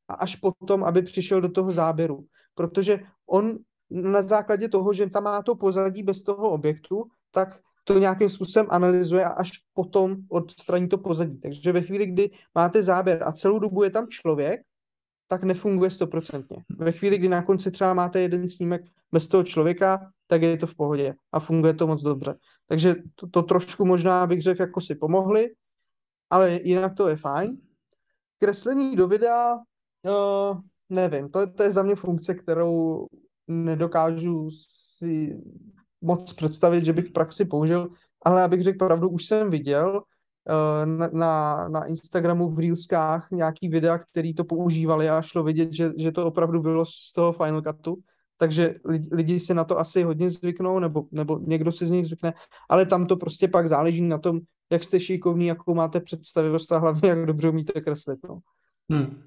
a 0.07 0.13
až 0.13 0.35
potom, 0.35 0.83
aby 0.83 1.01
přišel 1.01 1.41
do 1.41 1.49
toho 1.49 1.71
záběru. 1.71 2.25
Protože 2.55 2.99
on 3.29 3.57
na 3.89 4.21
základě 4.21 4.69
toho, 4.69 4.93
že 4.93 5.09
tam 5.09 5.23
má 5.23 5.41
to 5.41 5.55
pozadí 5.55 6.03
bez 6.03 6.21
toho 6.23 6.49
objektu, 6.49 7.07
tak 7.31 7.59
to 7.83 7.99
nějakým 7.99 8.29
způsobem 8.29 8.67
analyzuje 8.69 9.25
a 9.25 9.29
až 9.29 9.51
potom 9.73 10.15
odstraní 10.29 10.87
to 10.87 10.97
pozadí. 10.97 11.39
Takže 11.39 11.71
ve 11.71 11.81
chvíli, 11.81 12.05
kdy 12.05 12.31
máte 12.55 12.83
záběr 12.83 13.23
a 13.23 13.31
celou 13.31 13.59
dobu 13.59 13.83
je 13.83 13.89
tam 13.89 14.07
člověk, 14.07 14.61
tak 15.27 15.43
nefunguje 15.43 15.89
stoprocentně. 15.89 16.63
Ve 16.77 16.91
chvíli, 16.91 17.17
kdy 17.17 17.29
na 17.29 17.43
konci 17.43 17.71
třeba 17.71 17.93
máte 17.93 18.21
jeden 18.21 18.49
snímek 18.49 18.81
bez 19.11 19.27
toho 19.27 19.43
člověka, 19.43 20.11
tak 20.27 20.41
je 20.41 20.57
to 20.57 20.67
v 20.67 20.75
pohodě 20.75 21.15
a 21.31 21.39
funguje 21.39 21.73
to 21.73 21.87
moc 21.87 22.01
dobře. 22.01 22.35
Takže 22.67 22.95
to, 23.15 23.27
to 23.27 23.41
trošku 23.41 23.85
možná 23.85 24.27
bych 24.27 24.41
řekl, 24.41 24.61
jako 24.61 24.81
si 24.81 24.95
pomohli, 24.95 25.49
ale 26.29 26.59
jinak 26.63 26.95
to 26.95 27.07
je 27.07 27.15
fajn. 27.15 27.57
Kreslení 28.39 28.95
do 28.95 29.07
videa, 29.07 29.57
Uh, 30.05 30.59
nevím, 30.89 31.29
to, 31.29 31.47
to 31.47 31.63
je 31.63 31.71
za 31.71 31.83
mě 31.83 31.95
funkce, 31.95 32.33
kterou 32.33 33.07
nedokážu 33.47 34.49
si 34.51 35.41
moc 36.01 36.33
představit, 36.33 36.85
že 36.85 36.93
bych 36.93 37.07
v 37.07 37.13
praxi 37.13 37.45
použil, 37.45 37.89
ale 38.25 38.43
abych 38.43 38.63
řekl 38.63 38.85
pravdu, 38.85 39.09
už 39.09 39.25
jsem 39.25 39.49
viděl 39.49 40.01
uh, 40.01 40.97
na, 40.97 41.09
na, 41.13 41.67
na 41.67 41.85
Instagramu 41.85 42.49
v 42.49 42.59
Reelskách 42.59 43.27
nějaký 43.31 43.69
videa, 43.69 43.97
který 43.97 44.33
to 44.33 44.43
používali 44.43 45.09
a 45.09 45.21
šlo 45.21 45.43
vidět, 45.43 45.73
že, 45.73 45.89
že 45.97 46.11
to 46.11 46.25
opravdu 46.25 46.61
bylo 46.61 46.85
z 46.85 47.13
toho 47.13 47.33
Final 47.33 47.61
Cutu, 47.61 47.97
takže 48.37 48.75
lidi, 48.85 49.09
lidi 49.11 49.39
si 49.39 49.53
na 49.53 49.63
to 49.63 49.79
asi 49.79 50.03
hodně 50.03 50.29
zvyknou, 50.29 50.79
nebo, 50.79 51.05
nebo 51.11 51.39
někdo 51.39 51.71
si 51.71 51.85
z 51.85 51.91
nich 51.91 52.05
zvykne, 52.05 52.33
ale 52.69 52.85
tam 52.85 53.05
to 53.05 53.15
prostě 53.15 53.47
pak 53.47 53.69
záleží 53.69 54.01
na 54.01 54.17
tom, 54.17 54.39
jak 54.71 54.83
jste 54.83 54.99
šikovní, 54.99 55.47
jakou 55.47 55.73
máte 55.73 55.99
představivost 55.99 56.71
a 56.71 56.77
hlavně 56.77 57.09
jak 57.09 57.25
dobře 57.25 57.49
umíte 57.49 57.81
kreslit. 57.81 58.19
No. 58.29 58.39
Hmm. 58.91 59.23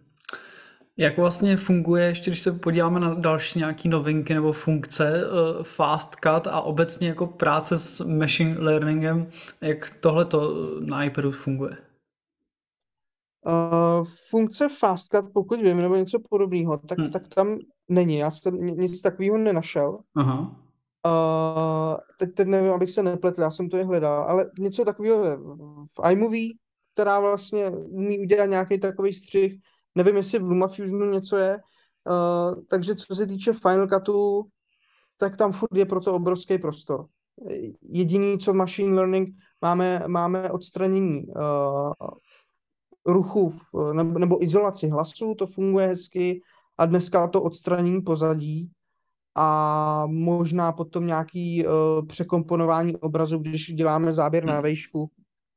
Jak 1.00 1.19
vlastně 1.19 1.57
funguje, 1.57 2.04
ještě 2.04 2.30
když 2.30 2.40
se 2.40 2.52
podíváme 2.52 3.00
na 3.00 3.14
další 3.14 3.59
nějaké 3.59 3.88
novinky 3.88 4.35
nebo 4.35 4.52
funkce, 4.52 5.23
uh, 5.25 5.62
Fast 5.62 6.11
Cut 6.14 6.47
a 6.47 6.61
obecně 6.61 7.09
jako 7.09 7.26
práce 7.26 7.78
s 7.78 8.04
machine 8.04 8.57
learningem, 8.59 9.26
jak 9.61 9.90
tohle 10.00 10.25
to 10.25 10.71
na 10.80 11.04
iPadu 11.04 11.33
funguje? 11.33 11.76
Uh, 13.47 14.07
funkce 14.30 14.69
Fast 14.78 15.14
Cut, 15.14 15.33
pokud 15.33 15.61
vím, 15.61 15.78
nebo 15.78 15.97
něco 15.97 16.19
podobného, 16.30 16.78
tak, 16.78 16.99
hmm. 16.99 17.11
tak 17.11 17.28
tam 17.28 17.59
není. 17.88 18.16
Já 18.16 18.30
jsem 18.30 18.57
nic 18.66 19.00
takového 19.00 19.38
nenašel. 19.38 19.99
Aha. 20.14 20.57
Uh, 21.07 21.97
teď, 22.19 22.35
teď 22.35 22.49
nevím, 22.49 22.73
abych 22.73 22.90
se 22.90 23.02
nepletl, 23.02 23.40
já 23.40 23.50
jsem 23.50 23.69
to 23.69 23.76
je 23.76 23.85
hledal, 23.85 24.23
ale 24.23 24.50
něco 24.59 24.85
takového 24.85 25.38
v 26.00 26.11
iMovie, 26.11 26.52
která 26.92 27.21
vlastně 27.21 27.71
umí 27.71 28.21
udělat 28.21 28.47
nějaký 28.47 28.78
takový 28.78 29.14
střih, 29.14 29.57
Nevím, 29.95 30.17
jestli 30.17 30.39
v 30.39 30.43
LumaFusionu 30.43 31.11
něco 31.11 31.37
je. 31.37 31.59
Uh, 32.09 32.63
takže 32.69 32.95
co 32.95 33.15
se 33.15 33.27
týče 33.27 33.53
Final 33.53 33.89
Cutu, 33.89 34.47
tak 35.17 35.37
tam 35.37 35.53
furt 35.53 35.77
je 35.77 35.87
proto 35.87 36.15
obrovský 36.15 36.59
prostor. 36.59 37.07
Jediný, 37.83 38.39
co 38.39 38.55
machine 38.55 38.97
learning, 38.97 39.29
máme, 39.61 40.03
máme 40.07 40.51
odstranění 40.51 41.27
uh, 41.27 41.93
ruchů 43.07 43.59
nebo, 43.93 44.19
nebo 44.19 44.45
izolaci 44.45 44.89
hlasu, 44.89 45.35
to 45.35 45.47
funguje 45.47 45.87
hezky 45.87 46.41
a 46.79 46.87
dneska 46.87 47.29
to 47.29 47.43
odstranění 47.43 48.03
pozadí 48.03 48.71
a 49.35 50.07
možná 50.07 50.73
potom 50.73 51.07
nějaký 51.07 51.67
uh, 51.67 51.73
překomponování 52.07 52.97
obrazu, 52.97 53.39
když 53.39 53.73
děláme 53.75 54.13
záběr 54.13 54.45
na 54.45 54.61
vejšku, 54.61 55.11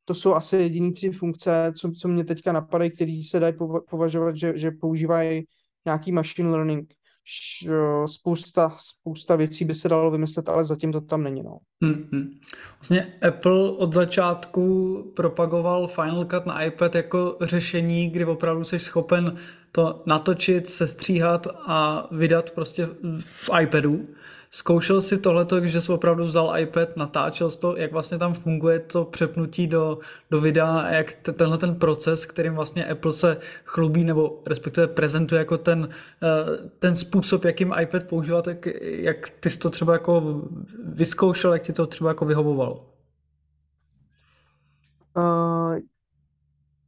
to 0.06 0.14
jsou 0.14 0.34
asi 0.34 0.58
jediný 0.58 0.94
tři 0.94 1.12
funkce, 1.12 1.74
co, 1.78 1.92
co 1.92 2.08
mě 2.08 2.24
teďka 2.24 2.52
napadají, 2.52 2.92
které 2.92 3.22
se 3.30 3.40
dají 3.40 3.54
považovat, 3.90 4.36
že, 4.36 4.54
že 4.56 4.72
používají 4.72 5.44
nějaký 5.86 6.12
machine 6.12 6.50
learning. 6.50 6.94
Spousta, 8.06 8.78
spousta 8.80 9.36
věcí 9.36 9.66
by 9.66 9.76
se 9.76 9.90
dalo 9.90 10.12
vymyslet, 10.12 10.50
ale 10.50 10.66
zatím 10.66 10.92
to 10.92 11.02
tam 11.02 11.24
není. 11.24 11.44
No. 11.44 11.58
Hmm, 11.84 12.40
Vlastně 12.80 13.14
Apple 13.28 13.72
od 13.72 13.94
začátku 13.94 14.96
propagoval 15.16 15.88
Final 15.88 16.26
Cut 16.26 16.46
na 16.46 16.64
iPad 16.64 16.96
jako 16.96 17.38
řešení, 17.42 18.10
kdy 18.10 18.26
opravdu 18.26 18.64
jsi 18.64 18.80
schopen 18.80 19.38
to 19.72 20.04
natočit, 20.06 20.70
sestříhat 20.70 21.48
a 21.68 22.08
vydat 22.12 22.52
prostě 22.52 22.90
v 23.20 23.50
iPadu. 23.62 24.08
Zkoušel 24.54 25.02
si 25.02 25.18
tohleto, 25.18 25.60
když 25.60 25.74
jsi 25.74 25.92
opravdu 25.92 26.24
vzal 26.24 26.60
iPad, 26.60 26.98
natáčel 26.98 27.52
jsi 27.52 27.60
to, 27.60 27.78
jak 27.78 27.92
vlastně 27.92 28.18
tam 28.18 28.34
funguje 28.34 28.80
to 28.80 29.06
přepnutí 29.06 29.68
do, 29.68 30.00
do 30.32 30.42
videa 30.42 30.80
a 30.80 30.90
jak 30.90 31.14
t- 31.14 31.34
tenhle 31.34 31.58
ten 31.58 31.76
proces, 31.76 32.26
kterým 32.26 32.54
vlastně 32.54 32.86
Apple 32.86 33.14
se 33.14 33.38
chlubí 33.66 34.04
nebo 34.04 34.42
respektive 34.46 34.88
prezentuje 34.88 35.40
jako 35.40 35.58
ten, 35.58 35.90
eh, 36.24 36.70
ten 36.80 36.96
způsob, 36.96 37.46
jakým 37.46 37.74
iPad 37.82 38.04
používá, 38.04 38.42
tak 38.42 38.66
jak 38.82 39.30
ty 39.30 39.50
jsi 39.50 39.60
to 39.60 39.70
třeba 39.70 39.94
jako 39.94 40.42
vyzkoušel, 40.86 41.54
jak 41.54 41.62
ti 41.62 41.74
to 41.74 41.88
třeba 41.88 42.10
jako 42.10 42.26
vyhovovalo? 42.26 42.90
Uh, 45.18 45.78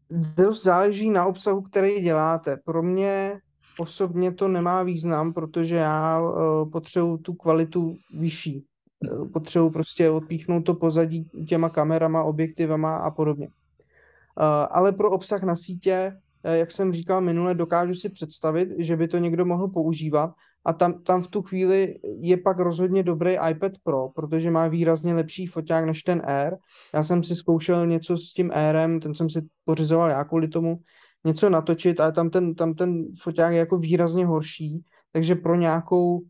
dost 0.10 0.64
záleží 0.64 1.10
na 1.10 1.26
obsahu, 1.26 1.62
který 1.62 2.02
děláte. 2.02 2.58
Pro 2.58 2.84
mě 2.84 3.40
osobně 3.80 4.32
to 4.32 4.48
nemá 4.48 4.84
význam, 4.84 5.34
protože 5.34 5.76
já 5.76 6.22
uh, 6.22 6.70
potřebuji 6.70 7.18
tu 7.18 7.34
kvalitu 7.34 7.98
vyšší. 8.14 8.66
eh, 9.06 9.30
potřebuji 9.34 9.70
prostě 9.70 10.10
odpíchnout 10.10 10.66
to 10.66 10.74
pozadí 10.74 11.30
těma 11.50 11.70
kamerama, 11.70 12.24
objektivama 12.24 12.98
a 12.98 13.12
podobně. 13.12 13.48
Eh, 13.48 14.68
ale 14.72 14.92
pro 14.92 15.12
obsah 15.12 15.44
na 15.44 15.56
sítě, 15.56 16.18
eh, 16.44 16.58
jak 16.58 16.72
jsem 16.72 16.94
říkal 16.94 17.22
minule, 17.22 17.56
dokážu 17.56 17.94
si 17.94 18.10
představit, 18.10 18.70
že 18.78 18.96
by 18.98 19.08
to 19.08 19.18
někdo 19.18 19.46
mohl 19.46 19.68
používat 19.68 20.32
a 20.66 20.74
tam, 20.74 21.04
tam 21.04 21.22
v 21.22 21.28
tu 21.28 21.42
chvíli 21.42 21.96
je 22.20 22.38
pak 22.38 22.60
rozhodně 22.60 23.04
dobrý 23.04 23.38
iPad 23.50 23.72
Pro, 23.84 24.10
protože 24.16 24.52
má 24.52 24.68
výrazně 24.68 25.14
lepší 25.14 25.46
foťák 25.46 25.86
než 25.86 26.04
ten 26.04 26.22
Air. 26.26 26.54
Já 26.94 27.04
jsem 27.04 27.24
si 27.24 27.36
zkoušel 27.36 27.88
něco 27.88 28.18
s 28.18 28.34
tím 28.34 28.52
Airem, 28.54 29.00
ten 29.00 29.14
jsem 29.14 29.30
si 29.30 29.42
pořizoval 29.66 30.10
já 30.10 30.24
kvůli 30.24 30.48
tomu, 30.48 30.80
něco 31.26 31.50
natočit, 31.50 32.00
ale 32.00 32.12
tam 32.12 32.30
ten, 32.30 32.56
tam 32.56 32.74
ten 32.74 33.06
foťák 33.22 33.54
je 33.54 33.60
jako 33.60 33.78
výrazně 33.78 34.26
horší, 34.26 34.84
takže 35.12 35.36
pro 35.36 35.56
nějakou 35.56 36.22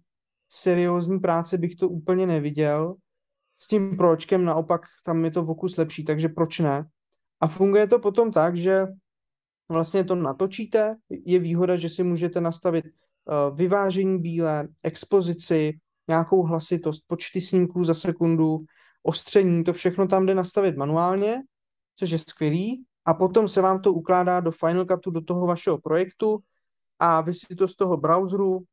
seriózní 0.49 1.19
práci 1.19 1.57
bych 1.57 1.75
to 1.75 1.89
úplně 1.89 2.27
neviděl. 2.27 2.95
S 3.57 3.67
tím 3.67 3.97
pročkem 3.97 4.45
naopak 4.45 4.81
tam 5.05 5.25
je 5.25 5.31
to 5.31 5.43
vokus 5.43 5.77
lepší, 5.77 6.05
takže 6.05 6.29
proč 6.29 6.59
ne? 6.59 6.87
A 7.41 7.47
funguje 7.47 7.87
to 7.87 7.99
potom 7.99 8.31
tak, 8.31 8.55
že 8.55 8.87
vlastně 9.69 10.03
to 10.03 10.15
natočíte, 10.15 10.95
je 11.09 11.39
výhoda, 11.39 11.75
že 11.75 11.89
si 11.89 12.03
můžete 12.03 12.41
nastavit 12.41 12.85
uh, 12.85 13.57
vyvážení 13.57 14.19
bílé, 14.19 14.67
expozici, 14.83 15.79
nějakou 16.07 16.43
hlasitost, 16.43 17.03
počty 17.07 17.41
snímků 17.41 17.83
za 17.83 17.93
sekundu, 17.93 18.65
ostření, 19.03 19.63
to 19.63 19.73
všechno 19.73 20.07
tam 20.07 20.25
jde 20.25 20.35
nastavit 20.35 20.77
manuálně, 20.77 21.41
což 21.95 22.09
je 22.09 22.17
skvělý, 22.17 22.85
a 23.05 23.13
potom 23.13 23.47
se 23.47 23.61
vám 23.61 23.81
to 23.81 23.93
ukládá 23.93 24.39
do 24.39 24.51
Final 24.51 24.85
Cutu, 24.85 25.11
do 25.11 25.21
toho 25.21 25.47
vašeho 25.47 25.77
projektu 25.77 26.39
a 26.99 27.21
vy 27.21 27.33
si 27.33 27.55
to 27.55 27.67
z 27.67 27.75
toho 27.75 27.97
browseru, 27.97 28.63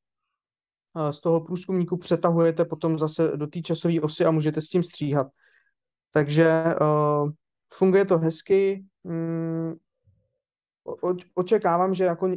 z 1.11 1.21
toho 1.21 1.41
průzkumníku 1.41 1.97
přetahujete 1.97 2.65
potom 2.65 2.99
zase 2.99 3.37
do 3.37 3.47
té 3.47 3.61
časové 3.61 4.01
osy 4.01 4.25
a 4.25 4.31
můžete 4.31 4.63
s 4.63 4.69
tím 4.69 4.83
stříhat. 4.83 5.27
Takže 6.13 6.65
uh, 6.81 7.31
funguje 7.75 8.05
to 8.05 8.19
hezky. 8.19 8.85
Mm, 9.05 9.75
očekávám, 11.35 11.95
že 11.95 12.05
jako 12.05 12.29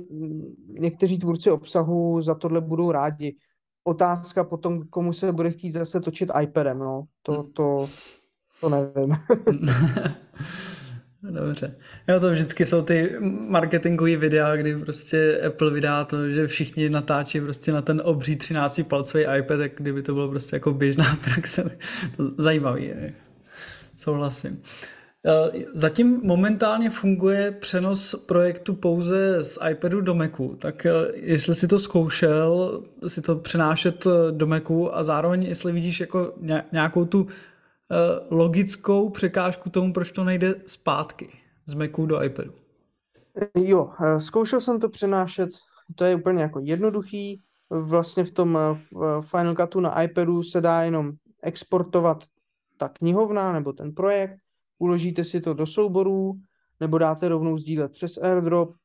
někteří 0.67 1.19
tvůrci 1.19 1.51
obsahu 1.51 2.21
za 2.21 2.35
tohle 2.35 2.61
budou 2.61 2.91
rádi. 2.91 3.37
Otázka 3.83 4.43
potom, 4.43 4.87
komu 4.87 5.13
se 5.13 5.31
bude 5.31 5.51
chtít 5.51 5.71
zase 5.71 5.99
točit 5.99 6.31
iPadem, 6.41 6.79
no. 6.79 7.03
To, 7.21 7.33
hmm. 7.33 7.51
to, 7.51 7.89
to 8.61 8.69
nevím. 8.69 9.15
Dobře. 11.29 11.75
Jo, 12.07 12.19
to 12.19 12.31
vždycky 12.31 12.65
jsou 12.65 12.81
ty 12.81 13.15
marketingové 13.47 14.17
videa, 14.17 14.55
kdy 14.55 14.75
prostě 14.75 15.41
Apple 15.47 15.71
vydá 15.71 16.03
to, 16.03 16.29
že 16.29 16.47
všichni 16.47 16.89
natáčí 16.89 17.41
prostě 17.41 17.71
na 17.71 17.81
ten 17.81 18.01
obří 18.05 18.35
13-palcový 18.35 19.37
iPad, 19.39 19.59
tak 19.59 19.71
kdyby 19.75 20.01
to 20.01 20.13
bylo 20.13 20.29
prostě 20.29 20.55
jako 20.55 20.73
běžná 20.73 21.17
praxe. 21.23 21.77
To 22.17 22.31
zajímavý 22.37 22.83
je. 22.83 23.13
Souhlasím. 23.95 24.61
Eh, 25.27 25.65
zatím 25.73 26.19
momentálně 26.23 26.89
funguje 26.89 27.51
přenos 27.51 28.15
projektu 28.15 28.73
pouze 28.73 29.43
z 29.43 29.59
iPadu 29.69 30.01
do 30.01 30.15
Macu, 30.15 30.55
tak 30.59 30.85
eh, 30.85 30.91
jestli 31.13 31.55
si 31.55 31.67
to 31.67 31.79
zkoušel, 31.79 32.81
si 33.07 33.21
to 33.21 33.35
přenášet 33.35 34.07
eh, 34.07 34.31
do 34.31 34.47
Macu 34.47 34.95
a 34.95 35.03
zároveň 35.03 35.43
jestli 35.43 35.71
vidíš 35.71 35.99
jako 35.99 36.33
nějakou 36.71 37.05
tu 37.05 37.27
logickou 38.29 39.09
překážku 39.09 39.69
tomu, 39.69 39.93
proč 39.93 40.11
to 40.11 40.23
nejde 40.23 40.55
zpátky 40.65 41.29
z 41.65 41.73
Macu 41.73 42.05
do 42.05 42.23
iPadu. 42.23 42.53
Jo, 43.55 43.89
zkoušel 44.17 44.61
jsem 44.61 44.79
to 44.79 44.89
přenášet, 44.89 45.49
to 45.95 46.05
je 46.05 46.15
úplně 46.15 46.41
jako 46.41 46.59
jednoduchý, 46.63 47.41
vlastně 47.69 48.23
v 48.23 48.31
tom 48.31 48.59
v 48.91 49.21
Final 49.21 49.55
Cutu 49.55 49.79
na 49.79 50.01
iPadu 50.01 50.43
se 50.43 50.61
dá 50.61 50.81
jenom 50.81 51.11
exportovat 51.43 52.23
ta 52.77 52.89
knihovna 52.89 53.53
nebo 53.53 53.73
ten 53.73 53.93
projekt 53.93 54.39
uložíte 54.79 55.23
si 55.23 55.41
to 55.41 55.53
do 55.53 55.65
souborů, 55.65 56.33
nebo 56.79 56.97
dáte 56.97 57.29
rovnou 57.29 57.57
sdílet 57.57 57.91
přes 57.91 58.17
airdrop, 58.17 58.75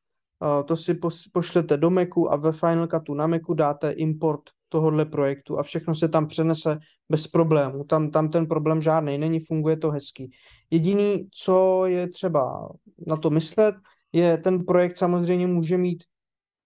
to 0.65 0.77
si 0.77 0.99
pošlete 1.31 1.77
do 1.77 1.89
Macu 1.89 2.31
a 2.31 2.35
ve 2.35 2.51
Final 2.51 2.87
Cutu 2.87 3.13
na 3.13 3.27
Macu 3.27 3.53
dáte 3.53 3.91
import 3.91 4.41
tohohle 4.71 5.05
projektu 5.05 5.59
a 5.59 5.63
všechno 5.63 5.95
se 5.95 6.07
tam 6.07 6.27
přenese 6.27 6.79
bez 7.09 7.27
problémů. 7.27 7.83
Tam, 7.83 8.11
tam 8.11 8.29
ten 8.29 8.47
problém 8.47 8.81
žádný 8.81 9.17
není, 9.17 9.39
funguje 9.39 9.77
to 9.77 9.91
hezky. 9.91 10.29
Jediný, 10.71 11.27
co 11.31 11.85
je 11.85 12.07
třeba 12.07 12.69
na 13.07 13.17
to 13.17 13.29
myslet, 13.29 13.75
je 14.13 14.37
ten 14.37 14.65
projekt 14.65 14.97
samozřejmě 14.97 15.47
může 15.47 15.77
mít 15.77 16.03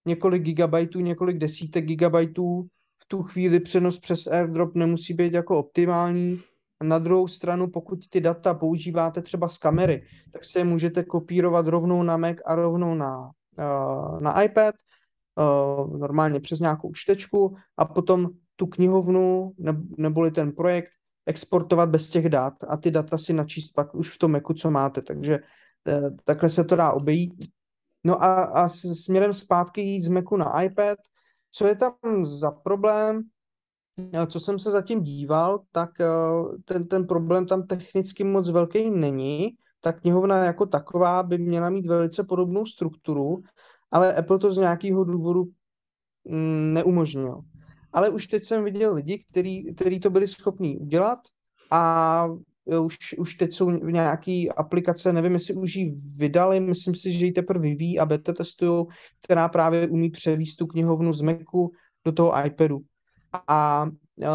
několik 0.06 0.42
gigabajtů, 0.42 1.00
několik 1.00 1.38
desítek 1.38 1.84
gigabajtů. 1.84 2.66
V 3.02 3.06
tu 3.08 3.22
chvíli 3.22 3.60
přenos 3.60 3.98
přes 3.98 4.26
airdrop 4.26 4.74
nemusí 4.74 5.14
být 5.14 5.32
jako 5.32 5.58
optimální, 5.58 6.40
na 6.82 6.98
druhou 6.98 7.28
stranu, 7.28 7.70
pokud 7.70 8.08
ty 8.08 8.20
data 8.20 8.54
používáte 8.54 9.22
třeba 9.22 9.48
z 9.48 9.58
kamery, 9.58 10.02
tak 10.32 10.44
se 10.44 10.58
je 10.58 10.64
můžete 10.64 11.04
kopírovat 11.04 11.66
rovnou 11.66 12.02
na 12.02 12.16
Mac 12.16 12.36
a 12.46 12.54
rovnou 12.54 12.94
na, 12.94 13.30
uh, 13.58 14.20
na 14.20 14.42
iPad, 14.42 14.74
uh, 15.38 15.98
normálně 15.98 16.40
přes 16.40 16.60
nějakou 16.60 16.92
čtečku 16.94 17.56
a 17.76 17.84
potom 17.84 18.30
tu 18.56 18.66
knihovnu 18.66 19.52
ne, 19.58 19.76
neboli 19.98 20.30
ten 20.30 20.52
projekt 20.52 20.90
exportovat 21.26 21.88
bez 21.88 22.10
těch 22.10 22.28
dat 22.28 22.54
a 22.68 22.76
ty 22.76 22.90
data 22.90 23.18
si 23.18 23.32
načíst 23.32 23.70
pak 23.70 23.94
už 23.94 24.14
v 24.14 24.18
tom 24.18 24.32
Macu, 24.32 24.54
co 24.54 24.70
máte. 24.70 25.02
Takže 25.02 25.38
uh, 25.38 26.16
takhle 26.24 26.50
se 26.50 26.64
to 26.64 26.76
dá 26.76 26.92
obejít. 26.92 27.44
No 28.04 28.22
a, 28.22 28.44
a 28.44 28.68
směrem 28.68 29.32
zpátky 29.32 29.80
jít 29.80 30.02
z 30.02 30.08
Macu 30.08 30.36
na 30.36 30.62
iPad, 30.62 30.98
co 31.50 31.66
je 31.66 31.76
tam 31.76 31.94
za 32.24 32.50
problém, 32.50 33.22
co 34.26 34.40
jsem 34.40 34.58
se 34.58 34.70
zatím 34.70 35.02
díval, 35.02 35.62
tak 35.72 35.90
eh, 36.00 36.06
ten, 36.64 36.88
ten 36.88 37.06
problém 37.06 37.46
tam 37.46 37.66
technicky 37.66 38.24
moc 38.24 38.50
velký 38.50 38.90
není. 38.90 39.56
Ta 39.80 39.92
knihovna 39.92 40.44
jako 40.44 40.66
taková 40.66 41.22
by 41.22 41.38
měla 41.38 41.70
mít 41.70 41.86
velice 41.86 42.24
podobnou 42.24 42.66
strukturu, 42.66 43.42
ale 43.96 44.14
Apple 44.14 44.38
to 44.38 44.50
z 44.50 44.56
nějakého 44.56 45.04
důvodu 45.04 45.44
mm, 46.24 46.72
neumožnil. 46.72 47.40
Ale 47.92 48.08
už 48.08 48.26
teď 48.26 48.44
jsem 48.44 48.64
viděl 48.64 48.94
lidi, 48.94 49.24
kteří 49.74 50.00
to 50.00 50.10
byli 50.10 50.28
schopní 50.28 50.78
udělat 50.78 51.18
a 51.70 52.26
už, 52.80 52.96
už 53.18 53.34
teď 53.34 53.52
jsou 53.52 53.66
v 53.66 53.92
nějaký 53.92 54.52
aplikace, 54.52 55.12
nevím, 55.12 55.32
jestli 55.32 55.54
už 55.54 55.74
ji 55.74 55.96
vydali, 56.16 56.60
myslím 56.60 56.94
si, 56.94 57.12
že 57.12 57.26
ji 57.26 57.32
teprve 57.32 57.62
vyvíjí 57.62 57.98
a 57.98 58.06
beta 58.06 58.32
testují, 58.32 58.86
která 59.22 59.48
právě 59.48 59.88
umí 59.88 60.10
převíst 60.10 60.58
tu 60.58 60.66
knihovnu 60.66 61.12
z 61.12 61.20
Macu 61.20 61.70
do 62.04 62.12
toho 62.12 62.46
iPadu. 62.46 62.80
A 63.48 63.84
uh, 64.16 64.28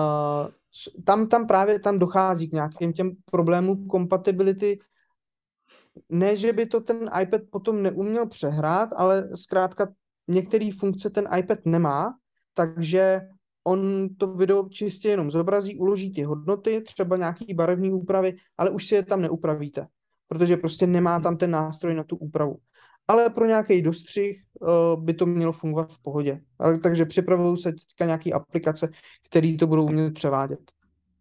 tam, 1.04 1.28
tam 1.28 1.47
právě 1.47 1.80
tam 1.80 2.00
dochází 2.00 2.50
k 2.50 2.54
nějakým 2.54 2.93
těm 2.93 3.12
problémům 3.32 3.88
kompatibility. 3.88 4.80
Ne, 6.10 6.36
že 6.36 6.54
by 6.54 6.66
to 6.66 6.82
ten 6.82 7.10
iPad 7.22 7.42
potom 7.50 7.84
neuměl 7.84 8.28
přehrát, 8.28 8.90
ale 8.96 9.30
zkrátka 9.36 9.94
některé 10.28 10.70
funkce 10.80 11.10
ten 11.10 11.28
iPad 11.38 11.60
nemá, 11.66 12.14
takže 12.54 13.22
on 13.64 14.10
to 14.18 14.28
video 14.28 14.70
čistě 14.70 15.10
jenom 15.10 15.32
zobrazí, 15.32 15.78
uloží 15.78 16.12
ty 16.12 16.24
hodnoty, 16.24 16.82
třeba 16.82 17.18
nějaký 17.18 17.54
barevné 17.54 17.94
úpravy, 17.94 18.36
ale 18.58 18.70
už 18.70 18.88
si 18.88 18.96
je 18.96 19.04
tam 19.04 19.22
neupravíte, 19.22 19.88
protože 20.28 20.58
prostě 20.58 20.88
nemá 20.88 21.20
tam 21.20 21.38
ten 21.38 21.52
nástroj 21.52 21.94
na 21.94 22.04
tu 22.04 22.16
úpravu 22.16 22.58
ale 23.12 23.30
pro 23.30 23.46
nějaký 23.46 23.82
dostřih 23.82 24.44
uh, 24.60 25.04
by 25.04 25.14
to 25.14 25.26
mělo 25.26 25.52
fungovat 25.52 25.94
v 25.94 26.02
pohodě. 26.02 26.42
Ale, 26.60 26.80
takže 26.80 27.06
připravují 27.06 27.58
se 27.58 27.72
teďka 27.72 28.06
nějaké 28.06 28.32
aplikace, 28.32 28.90
které 29.30 29.56
to 29.60 29.68
budou 29.68 29.86
umět 29.86 30.14
převádět. 30.14 30.60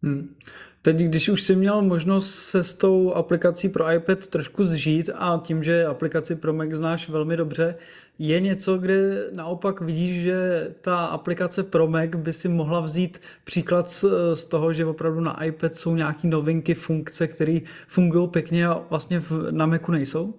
Hmm. 0.03 0.35
Teď, 0.81 0.97
když 0.97 1.29
už 1.29 1.43
jsi 1.43 1.55
měl 1.55 1.81
možnost 1.81 2.35
se 2.35 2.63
s 2.63 2.75
tou 2.75 3.13
aplikací 3.13 3.69
pro 3.69 3.91
iPad 3.91 4.27
trošku 4.27 4.63
zžít 4.63 5.09
a 5.15 5.41
tím, 5.43 5.63
že 5.63 5.85
aplikaci 5.85 6.35
pro 6.35 6.53
Mac 6.53 6.69
znáš 6.71 7.09
velmi 7.09 7.37
dobře, 7.37 7.75
je 8.19 8.39
něco, 8.39 8.77
kde 8.77 9.27
naopak 9.31 9.81
vidíš, 9.81 10.23
že 10.23 10.67
ta 10.81 11.05
aplikace 11.05 11.63
pro 11.63 11.87
Mac 11.87 12.09
by 12.15 12.33
si 12.33 12.49
mohla 12.49 12.79
vzít 12.79 13.21
příklad 13.43 13.89
z, 13.89 14.05
z 14.33 14.45
toho, 14.45 14.73
že 14.73 14.85
opravdu 14.85 15.21
na 15.21 15.43
iPad 15.43 15.75
jsou 15.75 15.95
nějaké 15.95 16.27
novinky, 16.27 16.73
funkce, 16.73 17.27
které 17.27 17.59
fungují 17.87 18.29
pěkně 18.29 18.67
a 18.67 18.85
vlastně 18.89 19.19
v, 19.19 19.51
na 19.51 19.65
Macu 19.65 19.91
nejsou? 19.91 20.33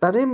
Tady, 0.00 0.24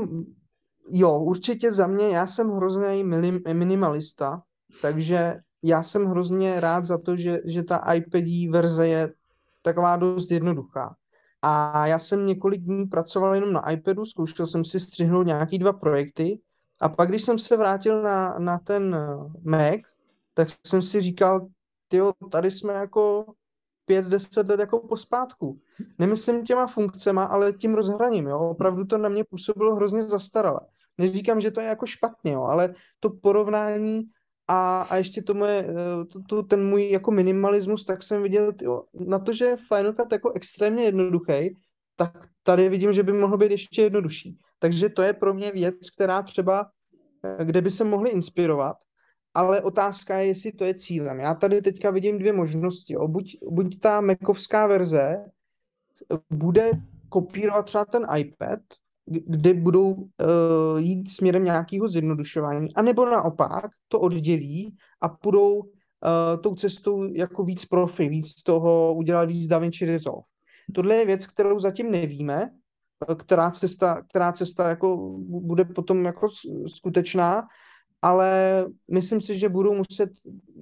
jo, 0.91 1.19
určitě 1.19 1.73
za 1.73 1.87
mě, 1.87 2.09
já 2.09 2.27
jsem 2.27 2.51
hrozný 2.51 3.05
minimalista, 3.53 4.43
takže 4.83 5.35
já 5.63 5.83
jsem 5.83 6.05
hrozně 6.05 6.61
rád 6.61 6.85
za 6.85 6.99
to, 6.99 7.17
že, 7.17 7.39
že 7.45 7.63
ta 7.63 7.95
iPadí 7.95 8.49
verze 8.49 8.89
je 8.89 9.13
taková 9.63 9.97
dost 9.97 10.31
jednoduchá. 10.31 10.97
A 11.43 11.87
já 11.87 11.99
jsem 11.99 12.27
několik 12.27 12.63
dní 12.63 12.87
pracoval 12.87 13.35
jenom 13.35 13.53
na 13.53 13.71
iPadu, 13.71 14.07
zkoušel 14.07 14.47
jsem 14.47 14.65
si 14.65 14.81
střihnout 14.81 15.27
nějaký 15.27 15.59
dva 15.59 15.73
projekty 15.73 16.41
a 16.81 16.89
pak, 16.89 17.09
když 17.09 17.23
jsem 17.23 17.39
se 17.39 17.57
vrátil 17.57 18.03
na, 18.03 18.39
na 18.39 18.59
ten 18.59 18.97
Mac, 19.45 19.81
tak 20.35 20.49
jsem 20.67 20.83
si 20.83 21.01
říkal, 21.01 21.49
tyjo, 21.89 22.13
tady 22.31 22.51
jsme 22.51 22.73
jako 22.73 23.27
pět, 23.85 24.05
deset 24.07 24.49
let 24.49 24.61
jako 24.61 24.79
pospátku. 24.79 25.61
Nemyslím 25.99 26.45
těma 26.45 26.67
funkcema, 26.67 27.25
ale 27.25 27.53
tím 27.53 27.75
rozhraním, 27.75 28.27
jo. 28.27 28.39
Opravdu 28.39 28.85
to 28.85 28.99
na 28.99 29.09
mě 29.09 29.25
působilo 29.25 29.75
hrozně 29.75 30.03
zastaralé. 30.03 30.61
Neříkám, 30.99 31.41
že 31.41 31.51
to 31.51 31.61
je 31.61 31.67
jako 31.67 31.87
špatně, 31.87 32.33
jo, 32.33 32.43
ale 32.43 32.75
to 33.01 33.11
porovnání 33.11 34.03
a, 34.53 34.83
a 34.83 34.97
ještě 34.97 35.23
to 35.23 35.35
moje, 35.35 35.67
eh, 35.69 36.05
to, 36.05 36.23
to, 36.29 36.43
ten 36.43 36.67
můj 36.69 36.91
jako 36.91 37.11
minimalismus, 37.11 37.85
tak 37.85 38.03
jsem 38.03 38.23
viděl 38.23 38.53
tyjo, 38.53 38.85
na 38.95 39.19
to, 39.19 39.33
že 39.33 39.57
Final 39.69 39.93
Cut 39.93 40.13
jako 40.13 40.33
extrémně 40.33 40.85
jednoduchý, 40.85 41.57
tak 41.97 42.29
tady 42.43 42.69
vidím, 42.69 42.93
že 42.93 43.03
by 43.03 43.13
mohl 43.13 43.37
být 43.37 43.51
ještě 43.51 43.83
jednodušší. 43.83 44.39
Takže 44.59 44.89
to 44.89 45.03
je 45.03 45.13
pro 45.13 45.35
mě 45.35 45.53
věc, 45.53 45.91
která 45.91 46.23
třeba, 46.23 46.71
eh, 47.25 47.45
kde 47.45 47.61
by 47.61 47.71
se 47.71 47.85
mohli 47.85 48.11
inspirovat, 48.11 48.77
ale 49.35 49.61
otázka 49.61 50.19
je, 50.19 50.27
jestli 50.27 50.53
to 50.53 50.65
je 50.65 50.75
cílem. 50.75 51.21
Já 51.21 51.35
tady 51.35 51.63
teďka 51.63 51.91
vidím 51.91 52.19
dvě 52.19 52.33
možnosti. 52.33 52.93
Jo. 52.93 53.09
Buď, 53.09 53.37
buď 53.51 53.81
ta 53.81 54.01
Macovská 54.01 54.67
verze 54.67 55.25
bude 56.31 56.71
kopírovat 57.09 57.67
třeba 57.67 57.85
ten 57.85 58.07
iPad, 58.17 58.61
kde 59.07 59.55
budou 59.55 59.93
uh, 59.93 60.09
jít 60.79 61.09
směrem 61.09 61.45
nějakého 61.45 61.89
zjednodušování, 61.89 62.75
anebo 62.75 63.07
naopak 63.07 63.71
to 63.89 64.01
oddělí 64.01 64.77
a 65.01 65.09
půjdou 65.09 65.57
uh, 65.59 65.67
tou 66.43 66.55
cestou 66.55 67.03
jako 67.15 67.45
víc 67.45 67.65
profi, 67.65 68.09
víc 68.09 68.43
toho 68.43 68.95
udělat 68.95 69.25
víc 69.25 69.49
DaVinci 69.49 69.87
Resolve. 69.87 70.23
Tohle 70.75 70.95
je 70.95 71.07
věc, 71.07 71.27
kterou 71.27 71.59
zatím 71.59 71.91
nevíme, 71.91 72.51
eh, 73.11 73.15
která 73.15 73.51
cesta, 73.51 74.03
která 74.03 74.33
cesta 74.33 74.69
jako 74.69 75.17
bude 75.21 75.65
potom 75.65 76.05
jako 76.05 76.29
skutečná, 76.67 77.47
ale 78.03 78.65
myslím 78.91 79.21
si, 79.21 79.39
že 79.39 79.49
budou 79.49 79.75
muset 79.75 80.11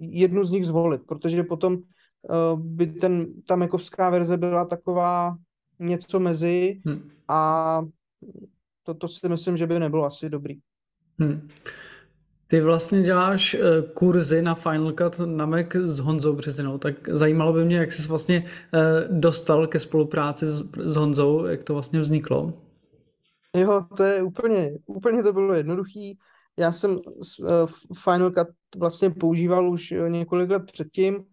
jednu 0.01 0.45
z 0.45 0.51
nich 0.51 0.67
zvolit, 0.67 1.03
protože 1.07 1.43
potom 1.43 1.75
uh, 1.75 2.61
by 2.61 2.87
ten, 2.87 3.27
ta 3.47 3.57
mekovská 3.57 4.11
verze 4.11 4.37
byla 4.37 4.65
taková 4.65 5.37
něco 5.79 6.21
mezi 6.21 6.81
hmm. 6.87 7.11
a 7.29 7.81
to, 8.83 8.95
to 8.95 9.09
si 9.09 9.29
myslím, 9.29 9.57
že 9.57 9.67
by 9.67 9.79
nebylo 9.79 10.05
asi 10.05 10.31
dobrý. 10.31 10.59
Hmm. 11.19 11.49
Ty 12.47 12.61
vlastně 12.61 13.03
děláš 13.03 13.55
uh, 13.55 13.61
kurzy 13.95 14.43
na 14.43 14.55
Final 14.55 14.93
Cut 14.93 15.19
na 15.27 15.47
Mac 15.47 15.67
s 15.75 15.99
Honzou 15.99 16.33
Březinou, 16.37 16.79
tak 16.79 17.09
zajímalo 17.09 17.53
by 17.53 17.65
mě, 17.65 17.77
jak 17.77 17.93
jsi 17.93 18.09
vlastně 18.09 18.45
uh, 18.45 19.19
dostal 19.19 19.67
ke 19.67 19.81
spolupráci 19.81 20.47
s, 20.47 20.97
Honzou, 20.97 21.45
jak 21.47 21.65
to 21.65 21.73
vlastně 21.73 22.01
vzniklo. 22.01 22.53
Jo, 23.57 23.85
to 23.97 24.03
je 24.03 24.23
úplně, 24.23 24.71
úplně 24.87 25.23
to 25.23 25.33
bylo 25.33 25.55
jednoduchý. 25.55 26.19
Já 26.57 26.73
jsem 26.73 26.91
uh, 26.91 26.99
Final 28.05 28.31
Cut 28.31 28.49
vlastně 28.77 29.11
používal 29.11 29.71
už 29.71 29.95
několik 30.09 30.51
let 30.51 30.63
předtím 30.73 31.25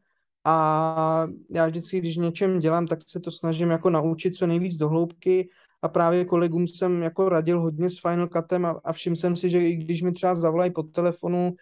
a 0.45 1.27
já 1.51 1.67
vždycky, 1.67 1.99
když 1.99 2.17
něčem 2.17 2.59
dělám, 2.59 2.87
tak 2.87 2.99
se 3.07 3.19
to 3.19 3.31
snažím 3.31 3.69
jako 3.69 3.89
naučit 3.89 4.35
co 4.35 4.47
nejvíc 4.47 4.77
do 4.77 4.89
hloubky 4.89 5.49
a 5.81 5.87
právě 5.87 6.25
kolegům 6.25 6.67
jsem 6.67 7.01
jako 7.01 7.29
radil 7.29 7.61
hodně 7.61 7.89
s 7.89 7.99
Final 7.99 8.27
Cutem 8.27 8.65
a, 8.65 8.81
a 8.83 8.93
všiml 8.93 9.15
jsem 9.15 9.35
si, 9.35 9.49
že 9.49 9.59
i 9.59 9.75
když 9.75 10.01
mi 10.01 10.11
třeba 10.11 10.35
zavolají 10.35 10.71
po 10.71 10.83
telefonu, 10.83 11.55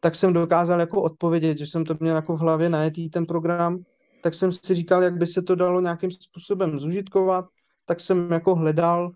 tak 0.00 0.14
jsem 0.14 0.32
dokázal 0.32 0.80
jako 0.80 1.02
odpovědět, 1.02 1.58
že 1.58 1.66
jsem 1.66 1.84
to 1.84 1.96
měl 2.00 2.16
jako 2.16 2.36
v 2.36 2.40
hlavě 2.40 2.68
najetý 2.68 3.10
ten 3.10 3.26
program, 3.26 3.78
tak 4.22 4.34
jsem 4.34 4.52
si 4.52 4.74
říkal, 4.74 5.02
jak 5.02 5.16
by 5.16 5.26
se 5.26 5.42
to 5.42 5.54
dalo 5.54 5.80
nějakým 5.80 6.10
způsobem 6.10 6.78
zužitkovat, 6.78 7.44
tak 7.84 8.00
jsem 8.00 8.32
jako 8.32 8.54
hledal, 8.54 9.10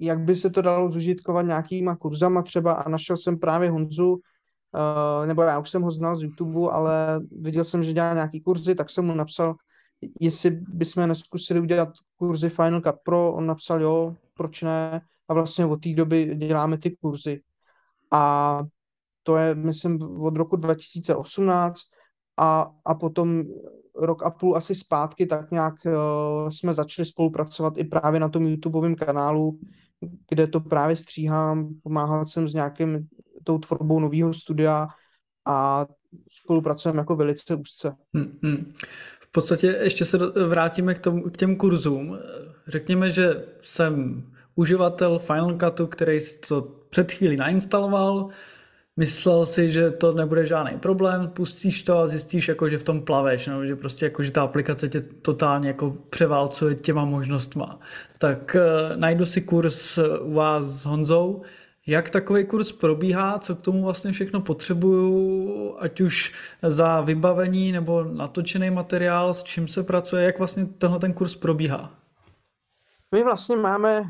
jak 0.00 0.20
by 0.20 0.36
se 0.36 0.50
to 0.50 0.62
dalo 0.62 0.90
zužitkovat 0.90 1.46
nějakýma 1.46 1.96
kurzama. 1.96 2.42
Třeba 2.42 2.72
a 2.72 2.88
našel 2.88 3.16
jsem 3.16 3.38
právě 3.38 3.70
Honzu, 3.70 4.12
uh, 4.12 5.26
nebo 5.26 5.42
já 5.42 5.58
už 5.58 5.70
jsem 5.70 5.82
ho 5.82 5.90
znal 5.90 6.16
z 6.16 6.22
YouTube, 6.22 6.70
ale 6.72 7.20
viděl 7.40 7.64
jsem, 7.64 7.82
že 7.82 7.92
dělá 7.92 8.14
nějaký 8.14 8.40
kurzy, 8.40 8.74
tak 8.74 8.90
jsem 8.90 9.04
mu 9.04 9.14
napsal, 9.14 9.54
jestli 10.20 10.50
bychom 10.50 11.08
neskusili 11.08 11.60
udělat 11.60 11.88
kurzy 12.16 12.48
Final 12.48 12.80
Cut 12.80 12.96
Pro, 13.04 13.32
on 13.32 13.46
napsal 13.46 13.82
jo, 13.82 14.16
proč 14.34 14.62
ne, 14.62 15.00
a 15.28 15.34
vlastně 15.34 15.66
od 15.66 15.82
té 15.82 15.94
doby 15.94 16.34
děláme 16.36 16.78
ty 16.78 16.90
kurzy. 16.90 17.40
A 18.12 18.62
to 19.22 19.36
je, 19.36 19.54
myslím, 19.54 20.02
od 20.02 20.36
roku 20.36 20.56
2018 20.56 21.80
a, 22.36 22.70
a 22.84 22.94
potom 22.94 23.42
rok 23.94 24.22
a 24.22 24.30
půl 24.30 24.56
asi 24.56 24.74
zpátky 24.74 25.26
tak 25.26 25.50
nějak 25.50 25.74
uh, 25.86 26.48
jsme 26.48 26.74
začali 26.74 27.06
spolupracovat 27.06 27.78
i 27.78 27.84
právě 27.84 28.20
na 28.20 28.28
tom 28.28 28.46
YouTubeovém 28.46 28.94
kanálu, 28.94 29.58
kde 30.28 30.46
to 30.46 30.60
právě 30.60 30.96
stříhám, 30.96 31.68
pomáhal 31.82 32.26
jsem 32.26 32.48
s 32.48 32.54
nějakým 32.54 33.08
tou 33.44 33.58
tvorbou 33.58 34.00
nového 34.00 34.34
studia 34.34 34.88
a 35.44 35.86
spolupracujeme 36.30 36.98
jako 36.98 37.16
velice 37.16 37.54
úzce. 37.54 37.96
Hmm, 38.14 38.38
hmm 38.42 38.72
podstatě 39.34 39.78
ještě 39.82 40.04
se 40.04 40.18
vrátíme 40.46 40.94
k, 40.94 40.98
tomu, 40.98 41.22
k 41.22 41.36
těm 41.36 41.56
kurzům. 41.56 42.18
Řekněme, 42.66 43.10
že 43.10 43.44
jsem 43.60 44.22
uživatel 44.54 45.18
Final 45.18 45.58
Cutu, 45.58 45.86
který 45.86 46.18
to 46.48 46.68
před 46.90 47.12
chvílí 47.12 47.36
nainstaloval, 47.36 48.28
myslel 48.96 49.46
si, 49.46 49.68
že 49.68 49.90
to 49.90 50.12
nebude 50.12 50.46
žádný 50.46 50.78
problém, 50.78 51.28
pustíš 51.28 51.82
to 51.82 51.98
a 51.98 52.06
zjistíš, 52.06 52.48
jako, 52.48 52.68
že 52.68 52.78
v 52.78 52.82
tom 52.82 53.02
plaveš, 53.02 53.46
no, 53.46 53.66
že 53.66 53.76
prostě 53.76 54.06
jako, 54.06 54.22
že 54.22 54.30
ta 54.30 54.42
aplikace 54.42 54.88
tě 54.88 55.00
totálně 55.00 55.68
jako 55.68 55.96
převálcuje 56.10 56.74
těma 56.74 57.04
možnostma. 57.04 57.80
Tak 58.18 58.56
uh, 58.56 58.96
najdu 58.96 59.26
si 59.26 59.40
kurz 59.40 59.98
u 60.20 60.32
vás 60.32 60.66
s 60.66 60.84
Honzou, 60.84 61.42
jak 61.86 62.10
takový 62.10 62.46
kurz 62.46 62.72
probíhá, 62.72 63.38
co 63.38 63.56
k 63.56 63.60
tomu 63.60 63.82
vlastně 63.82 64.12
všechno 64.12 64.40
potřebuju, 64.40 65.76
ať 65.78 66.00
už 66.00 66.32
za 66.62 67.00
vybavení 67.00 67.72
nebo 67.72 68.04
natočený 68.04 68.70
materiál, 68.70 69.34
s 69.34 69.42
čím 69.42 69.68
se 69.68 69.82
pracuje, 69.82 70.24
jak 70.24 70.38
vlastně 70.38 70.66
tenhle 70.66 70.98
ten 70.98 71.12
kurz 71.12 71.36
probíhá? 71.36 71.90
My 73.12 73.24
vlastně 73.24 73.56
máme 73.56 74.02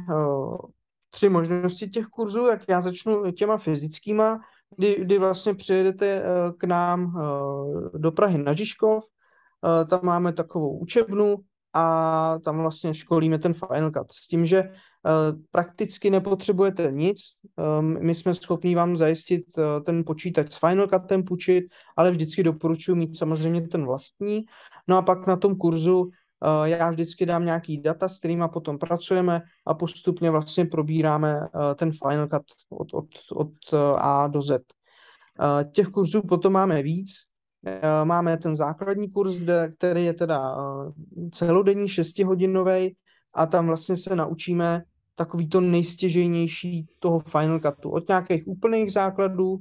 tři 1.11 1.29
možnosti 1.29 1.89
těch 1.89 2.07
kurzů, 2.07 2.47
tak 2.47 2.65
já 2.69 2.81
začnu 2.81 3.33
těma 3.33 3.57
fyzickýma, 3.57 4.41
kdy, 4.77 4.97
kdy 5.01 5.19
vlastně 5.19 5.55
přijedete 5.55 6.23
uh, 6.23 6.53
k 6.59 6.65
nám 6.65 7.05
uh, 7.05 7.89
do 7.95 8.13
Prahy 8.13 8.39
na 8.39 8.53
Žižkov, 8.53 9.05
uh, 9.05 9.89
tam 9.89 10.01
máme 10.03 10.33
takovou 10.33 10.79
učebnu 10.79 11.37
a 11.73 12.39
tam 12.45 12.59
vlastně 12.59 12.95
školíme 12.95 13.39
ten 13.39 13.55
Final 13.55 13.91
Cut 13.91 14.13
s 14.13 14.29
tím, 14.29 14.47
že 14.47 14.71
prakticky 15.51 16.11
nepotřebujete 16.11 16.93
nic, 16.93 17.19
ehm, 17.59 17.99
my 18.01 18.15
jsme 18.15 18.35
schopni 18.35 18.75
vám 18.75 18.97
zajistit 18.97 19.45
eh, 19.59 19.81
ten 19.81 20.05
počítač 20.05 20.53
s 20.53 20.57
Final 20.57 20.87
Cutem 20.87 21.23
půjčit, 21.23 21.65
ale 21.97 22.11
vždycky 22.11 22.43
doporučuji 22.43 22.95
mít 22.95 23.17
samozřejmě 23.17 23.69
ten 23.69 23.85
vlastní. 23.85 24.45
No 24.89 24.97
a 24.97 25.03
pak 25.03 25.27
na 25.27 25.37
tom 25.37 25.57
kurzu 25.57 26.11
eh, 26.11 26.69
já 26.69 26.91
vždycky 26.91 27.27
dám 27.27 27.45
nějaký 27.45 27.83
data, 27.83 28.09
s 28.09 28.19
kterými 28.19 28.45
potom 28.53 28.79
pracujeme 28.79 29.43
a 29.67 29.75
postupně 29.75 30.31
vlastně 30.31 30.65
probíráme 30.65 31.41
ten 31.75 31.93
Final 31.93 32.27
Cut 32.27 32.45
od, 32.71 32.95
od, 32.95 33.09
od 33.33 33.53
A 33.97 34.27
do 34.27 34.43
Z. 34.43 34.63
Těch 35.73 35.89
kurzů 35.89 36.23
potom 36.23 36.53
máme 36.53 36.83
víc, 36.83 37.11
Máme 38.05 38.37
ten 38.37 38.57
základní 38.57 39.11
kurz, 39.11 39.35
kde, 39.35 39.73
který 39.79 40.05
je 40.05 40.13
teda 40.15 40.57
celodenní, 41.33 41.89
šestihodinový 41.89 42.97
a 43.35 43.47
tam 43.47 43.67
vlastně 43.67 43.97
se 43.97 44.17
naučíme 44.17 44.83
takový 45.15 45.49
to 45.49 45.61
nejstěžejnější 45.61 46.87
toho 46.99 47.19
Final 47.19 47.61
Cutu. 47.61 47.91
Od 47.91 48.09
nějakých 48.09 48.49
úplných 48.49 48.93
základů 48.93 49.59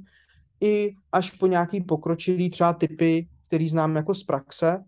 i 0.60 0.94
až 1.12 1.30
po 1.30 1.46
nějaký 1.46 1.80
pokročilý 1.80 2.50
třeba 2.50 2.72
typy, 2.72 3.28
který 3.46 3.68
znám 3.68 3.96
jako 3.96 4.14
z 4.14 4.24
praxe. 4.24 4.84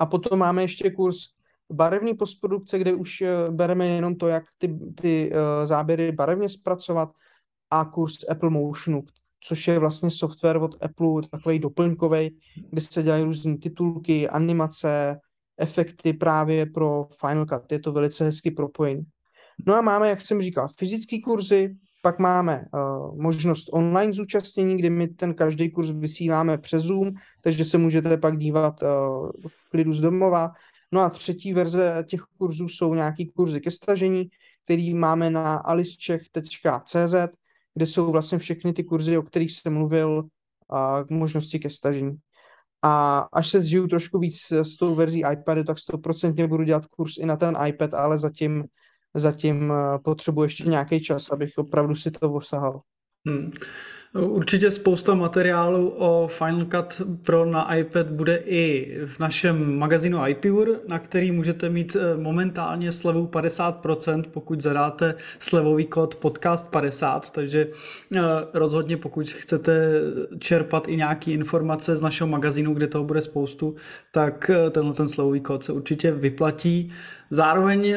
A 0.00 0.06
potom 0.06 0.38
máme 0.38 0.62
ještě 0.62 0.90
kurz 0.90 1.16
barevní 1.72 2.14
postprodukce, 2.14 2.78
kde 2.78 2.94
už 2.94 3.20
eh, 3.20 3.50
bereme 3.50 3.86
jenom 3.86 4.16
to, 4.16 4.28
jak 4.28 4.44
ty, 4.58 4.78
ty 4.94 5.30
uh, 5.32 5.66
záběry 5.66 6.12
barevně 6.12 6.48
zpracovat 6.48 7.08
a 7.70 7.84
kurz 7.84 8.14
Apple 8.28 8.50
Motionu, 8.50 9.02
což 9.40 9.68
je 9.68 9.78
vlastně 9.78 10.10
software 10.10 10.56
od 10.56 10.84
Apple, 10.84 11.22
takový 11.30 11.58
doplňkový, 11.58 12.38
kde 12.70 12.80
se 12.80 13.02
dělají 13.02 13.24
různé 13.24 13.58
titulky, 13.58 14.28
animace, 14.28 15.20
efekty 15.58 16.12
právě 16.12 16.66
pro 16.66 17.08
Final 17.20 17.46
Cut. 17.46 17.72
Je 17.72 17.78
to 17.78 17.92
velice 17.92 18.24
hezky 18.24 18.50
propojený. 18.50 19.02
No 19.66 19.74
a 19.74 19.80
máme, 19.80 20.08
jak 20.08 20.20
jsem 20.20 20.42
říkal, 20.42 20.68
fyzické 20.76 21.20
kurzy, 21.20 21.76
pak 22.02 22.18
máme 22.18 22.64
uh, 22.74 23.22
možnost 23.22 23.68
online 23.72 24.12
zúčastnění, 24.12 24.76
kdy 24.76 24.90
my 24.90 25.08
ten 25.08 25.34
každý 25.34 25.70
kurz 25.70 25.90
vysíláme 25.90 26.58
přes 26.58 26.82
Zoom, 26.82 27.12
takže 27.40 27.64
se 27.64 27.78
můžete 27.78 28.16
pak 28.16 28.38
dívat 28.38 28.82
uh, 28.82 28.88
v 29.48 29.68
klidu 29.70 29.92
z 29.92 30.00
domova. 30.00 30.52
No 30.92 31.00
a 31.00 31.10
třetí 31.10 31.52
verze 31.52 32.04
těch 32.08 32.20
kurzů 32.38 32.68
jsou 32.68 32.94
nějaký 32.94 33.26
kurzy 33.26 33.60
ke 33.60 33.70
stažení, 33.70 34.28
který 34.64 34.94
máme 34.94 35.30
na 35.30 35.56
alicecheck.cz, 35.56 37.14
kde 37.74 37.86
jsou 37.86 38.12
vlastně 38.12 38.38
všechny 38.38 38.72
ty 38.72 38.84
kurzy, 38.84 39.18
o 39.18 39.22
kterých 39.22 39.52
jsem 39.52 39.74
mluvil, 39.74 40.24
uh, 40.72 41.06
k 41.06 41.10
možnosti 41.10 41.58
ke 41.58 41.70
stažení. 41.70 42.16
A 42.82 43.18
až 43.32 43.50
se 43.50 43.60
zžiju 43.60 43.86
trošku 43.86 44.18
víc 44.18 44.52
s 44.52 44.76
tou 44.76 44.94
verzí 44.94 45.22
iPadu, 45.32 45.64
tak 45.64 45.76
100% 45.76 46.48
budu 46.48 46.64
dělat 46.64 46.86
kurz 46.86 47.18
i 47.18 47.26
na 47.26 47.36
ten 47.36 47.56
iPad, 47.66 47.94
ale 47.94 48.18
zatím 48.18 48.64
zatím 49.14 49.72
eh, 49.72 49.98
potřebuji 49.98 50.42
ještě 50.42 50.64
nějaký 50.64 51.00
čas, 51.00 51.30
abych 51.30 51.52
opravdu 51.56 51.94
si 51.94 52.10
to 52.10 52.32
osahal. 52.32 52.80
Hmm. 53.28 53.52
Určitě 54.20 54.70
spousta 54.70 55.14
materiálu 55.14 55.88
o 55.88 56.28
Final 56.28 56.66
Cut 56.66 57.02
Pro 57.22 57.44
na 57.44 57.74
iPad 57.74 58.06
bude 58.06 58.36
i 58.36 58.98
v 59.06 59.18
našem 59.18 59.78
magazínu 59.78 60.26
iPure, 60.26 60.72
na 60.88 60.98
který 60.98 61.32
můžete 61.32 61.68
mít 61.68 61.96
eh, 61.96 62.16
momentálně 62.16 62.92
slevu 62.92 63.26
50%, 63.26 64.22
pokud 64.30 64.60
zadáte 64.60 65.14
slevový 65.38 65.84
kód 65.84 66.14
podcast 66.14 66.70
50, 66.70 67.30
takže 67.30 67.68
eh, 68.16 68.20
rozhodně 68.54 68.96
pokud 68.96 69.30
chcete 69.30 69.90
čerpat 70.38 70.88
i 70.88 70.96
nějaké 70.96 71.30
informace 71.30 71.96
z 71.96 72.00
našeho 72.00 72.28
magazínu, 72.28 72.74
kde 72.74 72.86
toho 72.86 73.04
bude 73.04 73.22
spoustu, 73.22 73.74
tak 74.12 74.50
tenhle 74.70 74.94
ten 74.94 75.08
slevový 75.08 75.40
kód 75.40 75.64
se 75.64 75.72
určitě 75.72 76.12
vyplatí. 76.12 76.92
Zároveň 77.30 77.96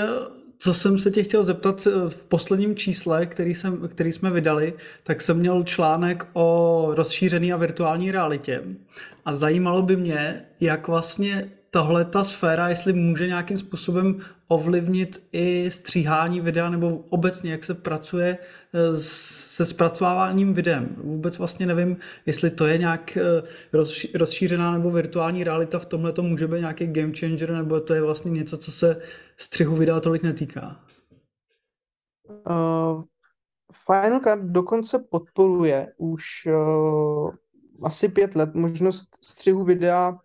co 0.59 0.73
jsem 0.73 0.99
se 0.99 1.11
tě 1.11 1.23
chtěl 1.23 1.43
zeptat, 1.43 1.87
eh, 1.87 2.09
v 2.09 2.25
posledním 2.25 2.75
čísle, 2.75 3.25
který, 3.25 3.55
jsem, 3.55 3.87
který 3.87 4.11
jsme 4.11 4.31
vydali, 4.31 4.73
tak 5.03 5.21
jsem 5.21 5.39
měl 5.39 5.63
článek 5.63 6.27
o 6.33 6.87
rozšířené 6.91 7.53
a 7.53 7.57
virtuální 7.57 8.11
realitě. 8.11 8.63
A 9.25 9.33
zajímalo 9.33 9.81
by 9.81 9.95
mě, 9.95 10.45
jak 10.59 10.87
vlastně 10.87 11.51
tahle 11.75 12.05
ta 12.05 12.23
sféra, 12.23 12.69
jestli 12.69 12.93
může 12.93 13.27
nějakým 13.27 13.57
způsobem 13.57 14.19
ovlivnit 14.47 15.27
i 15.31 15.71
stříhání 15.71 16.41
videa, 16.41 16.69
nebo 16.69 17.03
obecně, 17.09 17.51
jak 17.51 17.63
se 17.63 17.73
pracuje 17.73 18.37
eh, 18.73 18.99
se 18.99 19.65
zpracováváním 19.65 20.53
videem. 20.53 20.95
Vůbec 20.97 21.37
vlastně 21.37 21.65
nevím, 21.65 21.97
jestli 22.25 22.49
to 22.49 22.65
je 22.65 22.77
nějak 22.77 23.17
eh, 23.17 23.21
rozšířená 24.13 24.71
nebo 24.71 24.91
virtuální 24.91 25.43
realita, 25.43 25.79
v 25.79 25.85
tomhle 25.85 26.11
to 26.11 26.23
může 26.23 26.47
být 26.47 26.59
nějaký 26.59 26.87
game 26.87 27.13
changer, 27.19 27.51
nebo 27.51 27.79
to 27.79 27.93
je 27.93 28.01
vlastně 28.01 28.31
něco, 28.31 28.57
co 28.57 28.71
se 28.71 29.01
střihu 29.37 29.75
videa 29.75 29.99
tolik 29.99 30.23
netýká. 30.23 30.79
Uh, 32.29 33.03
Final 33.85 34.19
Cut 34.19 34.39
dokonce 34.43 34.99
podporuje 34.99 35.93
už 35.97 36.23
uh, 36.45 37.35
asi 37.83 38.09
pět 38.09 38.35
let 38.35 38.53
možnost 38.53 39.17
střihu 39.25 39.63
videa 39.63 40.17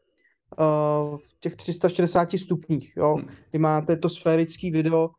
v 1.17 1.30
těch 1.41 1.57
360 1.57 2.29
stupních, 2.39 2.97
jo, 2.97 3.15
hmm. 3.15 3.29
kdy 3.51 3.59
máte 3.59 3.97
to 3.97 4.09
sférický 4.09 4.71
video 4.71 5.11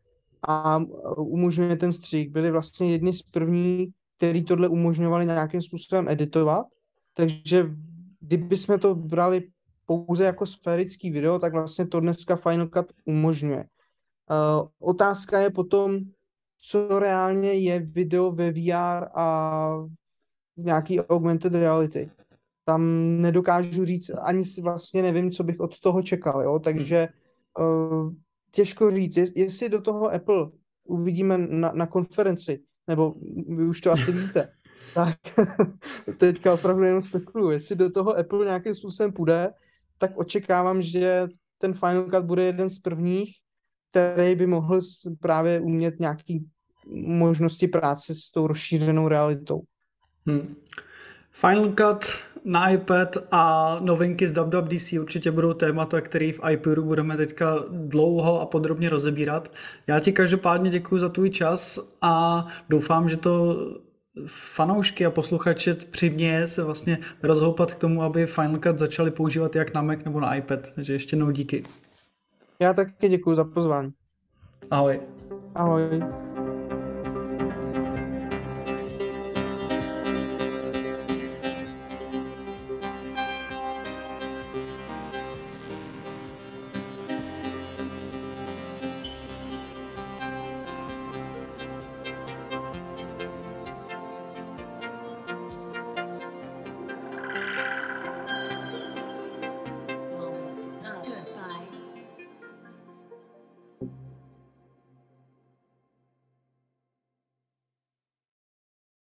a 0.47 0.77
umožňuje 1.17 1.75
ten 1.75 1.93
střih. 1.93 2.29
Byli 2.29 2.51
vlastně 2.51 2.91
jedni 2.91 3.13
z 3.13 3.21
prvních, 3.21 3.89
který 4.17 4.43
tohle 4.43 4.67
umožňovali 4.67 5.25
nějakým 5.25 5.61
způsobem 5.61 6.09
editovat, 6.09 6.65
takže 7.13 7.69
kdyby 8.19 8.57
jsme 8.57 8.77
to 8.77 8.95
brali 8.95 9.47
pouze 9.85 10.23
jako 10.23 10.45
sférický 10.45 11.11
video, 11.11 11.39
tak 11.39 11.53
vlastně 11.53 11.87
to 11.87 11.99
dneska 11.99 12.35
Final 12.35 12.67
Cut 12.67 12.85
umožňuje. 13.05 13.65
Uh, 14.31 14.67
otázka 14.79 15.39
je 15.39 15.49
potom, 15.49 15.99
co 16.61 16.99
reálně 16.99 17.53
je 17.53 17.79
video 17.79 18.31
ve 18.31 18.51
VR 18.51 19.05
a 19.15 19.75
v 20.57 20.63
nějaký 20.63 21.01
augmented 21.01 21.53
reality 21.53 22.11
tam 22.71 22.81
nedokážu 23.21 23.85
říct, 23.85 24.11
ani 24.21 24.45
si 24.45 24.61
vlastně 24.61 25.01
nevím, 25.01 25.31
co 25.31 25.43
bych 25.43 25.59
od 25.59 25.79
toho 25.79 26.01
čekal, 26.01 26.41
jo, 26.41 26.59
takže 26.59 27.07
uh, 27.59 28.13
těžko 28.51 28.91
říct, 28.91 29.17
jestli 29.35 29.69
do 29.69 29.81
toho 29.81 30.13
Apple 30.13 30.49
uvidíme 30.83 31.37
na, 31.37 31.71
na 31.71 31.87
konferenci, 31.87 32.63
nebo 32.87 33.15
vy 33.47 33.63
už 33.63 33.81
to 33.81 33.91
asi 33.91 34.11
víte, 34.21 34.53
tak 34.93 35.17
teďka 36.17 36.53
opravdu 36.53 36.83
jenom 36.83 37.01
spekuluji, 37.01 37.51
jestli 37.51 37.75
do 37.75 37.89
toho 37.89 38.17
Apple 38.17 38.45
nějakým 38.45 38.75
způsobem 38.75 39.11
půjde, 39.11 39.51
tak 39.97 40.11
očekávám, 40.17 40.81
že 40.81 41.27
ten 41.57 41.73
Final 41.73 42.09
Cut 42.11 42.25
bude 42.25 42.43
jeden 42.43 42.69
z 42.69 42.79
prvních, 42.79 43.35
který 43.91 44.35
by 44.35 44.47
mohl 44.47 44.79
právě 45.19 45.59
umět 45.59 45.99
nějaký 45.99 46.47
možnosti 46.95 47.67
práce 47.67 48.15
s 48.15 48.31
tou 48.31 48.47
rozšířenou 48.47 49.07
realitou. 49.07 49.61
Hmm. 50.27 50.55
Final 51.31 51.73
Cut 51.73 52.30
na 52.45 52.69
iPad 52.69 53.17
a 53.31 53.77
novinky 53.81 54.27
z 54.27 54.31
WWDC 54.31 54.93
určitě 54.93 55.31
budou 55.31 55.53
témata, 55.53 56.01
které 56.01 56.31
v 56.31 56.39
iPuru 56.51 56.83
budeme 56.83 57.17
teďka 57.17 57.55
dlouho 57.69 58.41
a 58.41 58.45
podrobně 58.45 58.89
rozebírat. 58.89 59.51
Já 59.87 59.99
ti 59.99 60.11
každopádně 60.11 60.69
děkuji 60.69 60.97
za 60.97 61.09
tvůj 61.09 61.29
čas 61.29 61.79
a 62.01 62.47
doufám, 62.69 63.09
že 63.09 63.17
to 63.17 63.57
fanoušky 64.27 65.05
a 65.05 65.11
posluchače 65.11 65.73
přiměje 65.73 66.47
se 66.47 66.63
vlastně 66.63 66.97
rozhoupat 67.23 67.71
k 67.71 67.79
tomu, 67.79 68.03
aby 68.03 68.25
Final 68.25 68.59
Cut 68.59 68.79
začali 68.79 69.11
používat 69.11 69.55
jak 69.55 69.73
na 69.73 69.81
Mac 69.81 69.99
nebo 70.05 70.19
na 70.19 70.35
iPad. 70.35 70.59
Takže 70.75 70.93
ještě 70.93 71.15
jednou 71.15 71.31
díky. 71.31 71.63
Já 72.59 72.73
taky 72.73 73.09
děkuji 73.09 73.35
za 73.35 73.43
pozvání. 73.43 73.91
Ahoj. 74.71 74.99
Ahoj. 75.55 76.03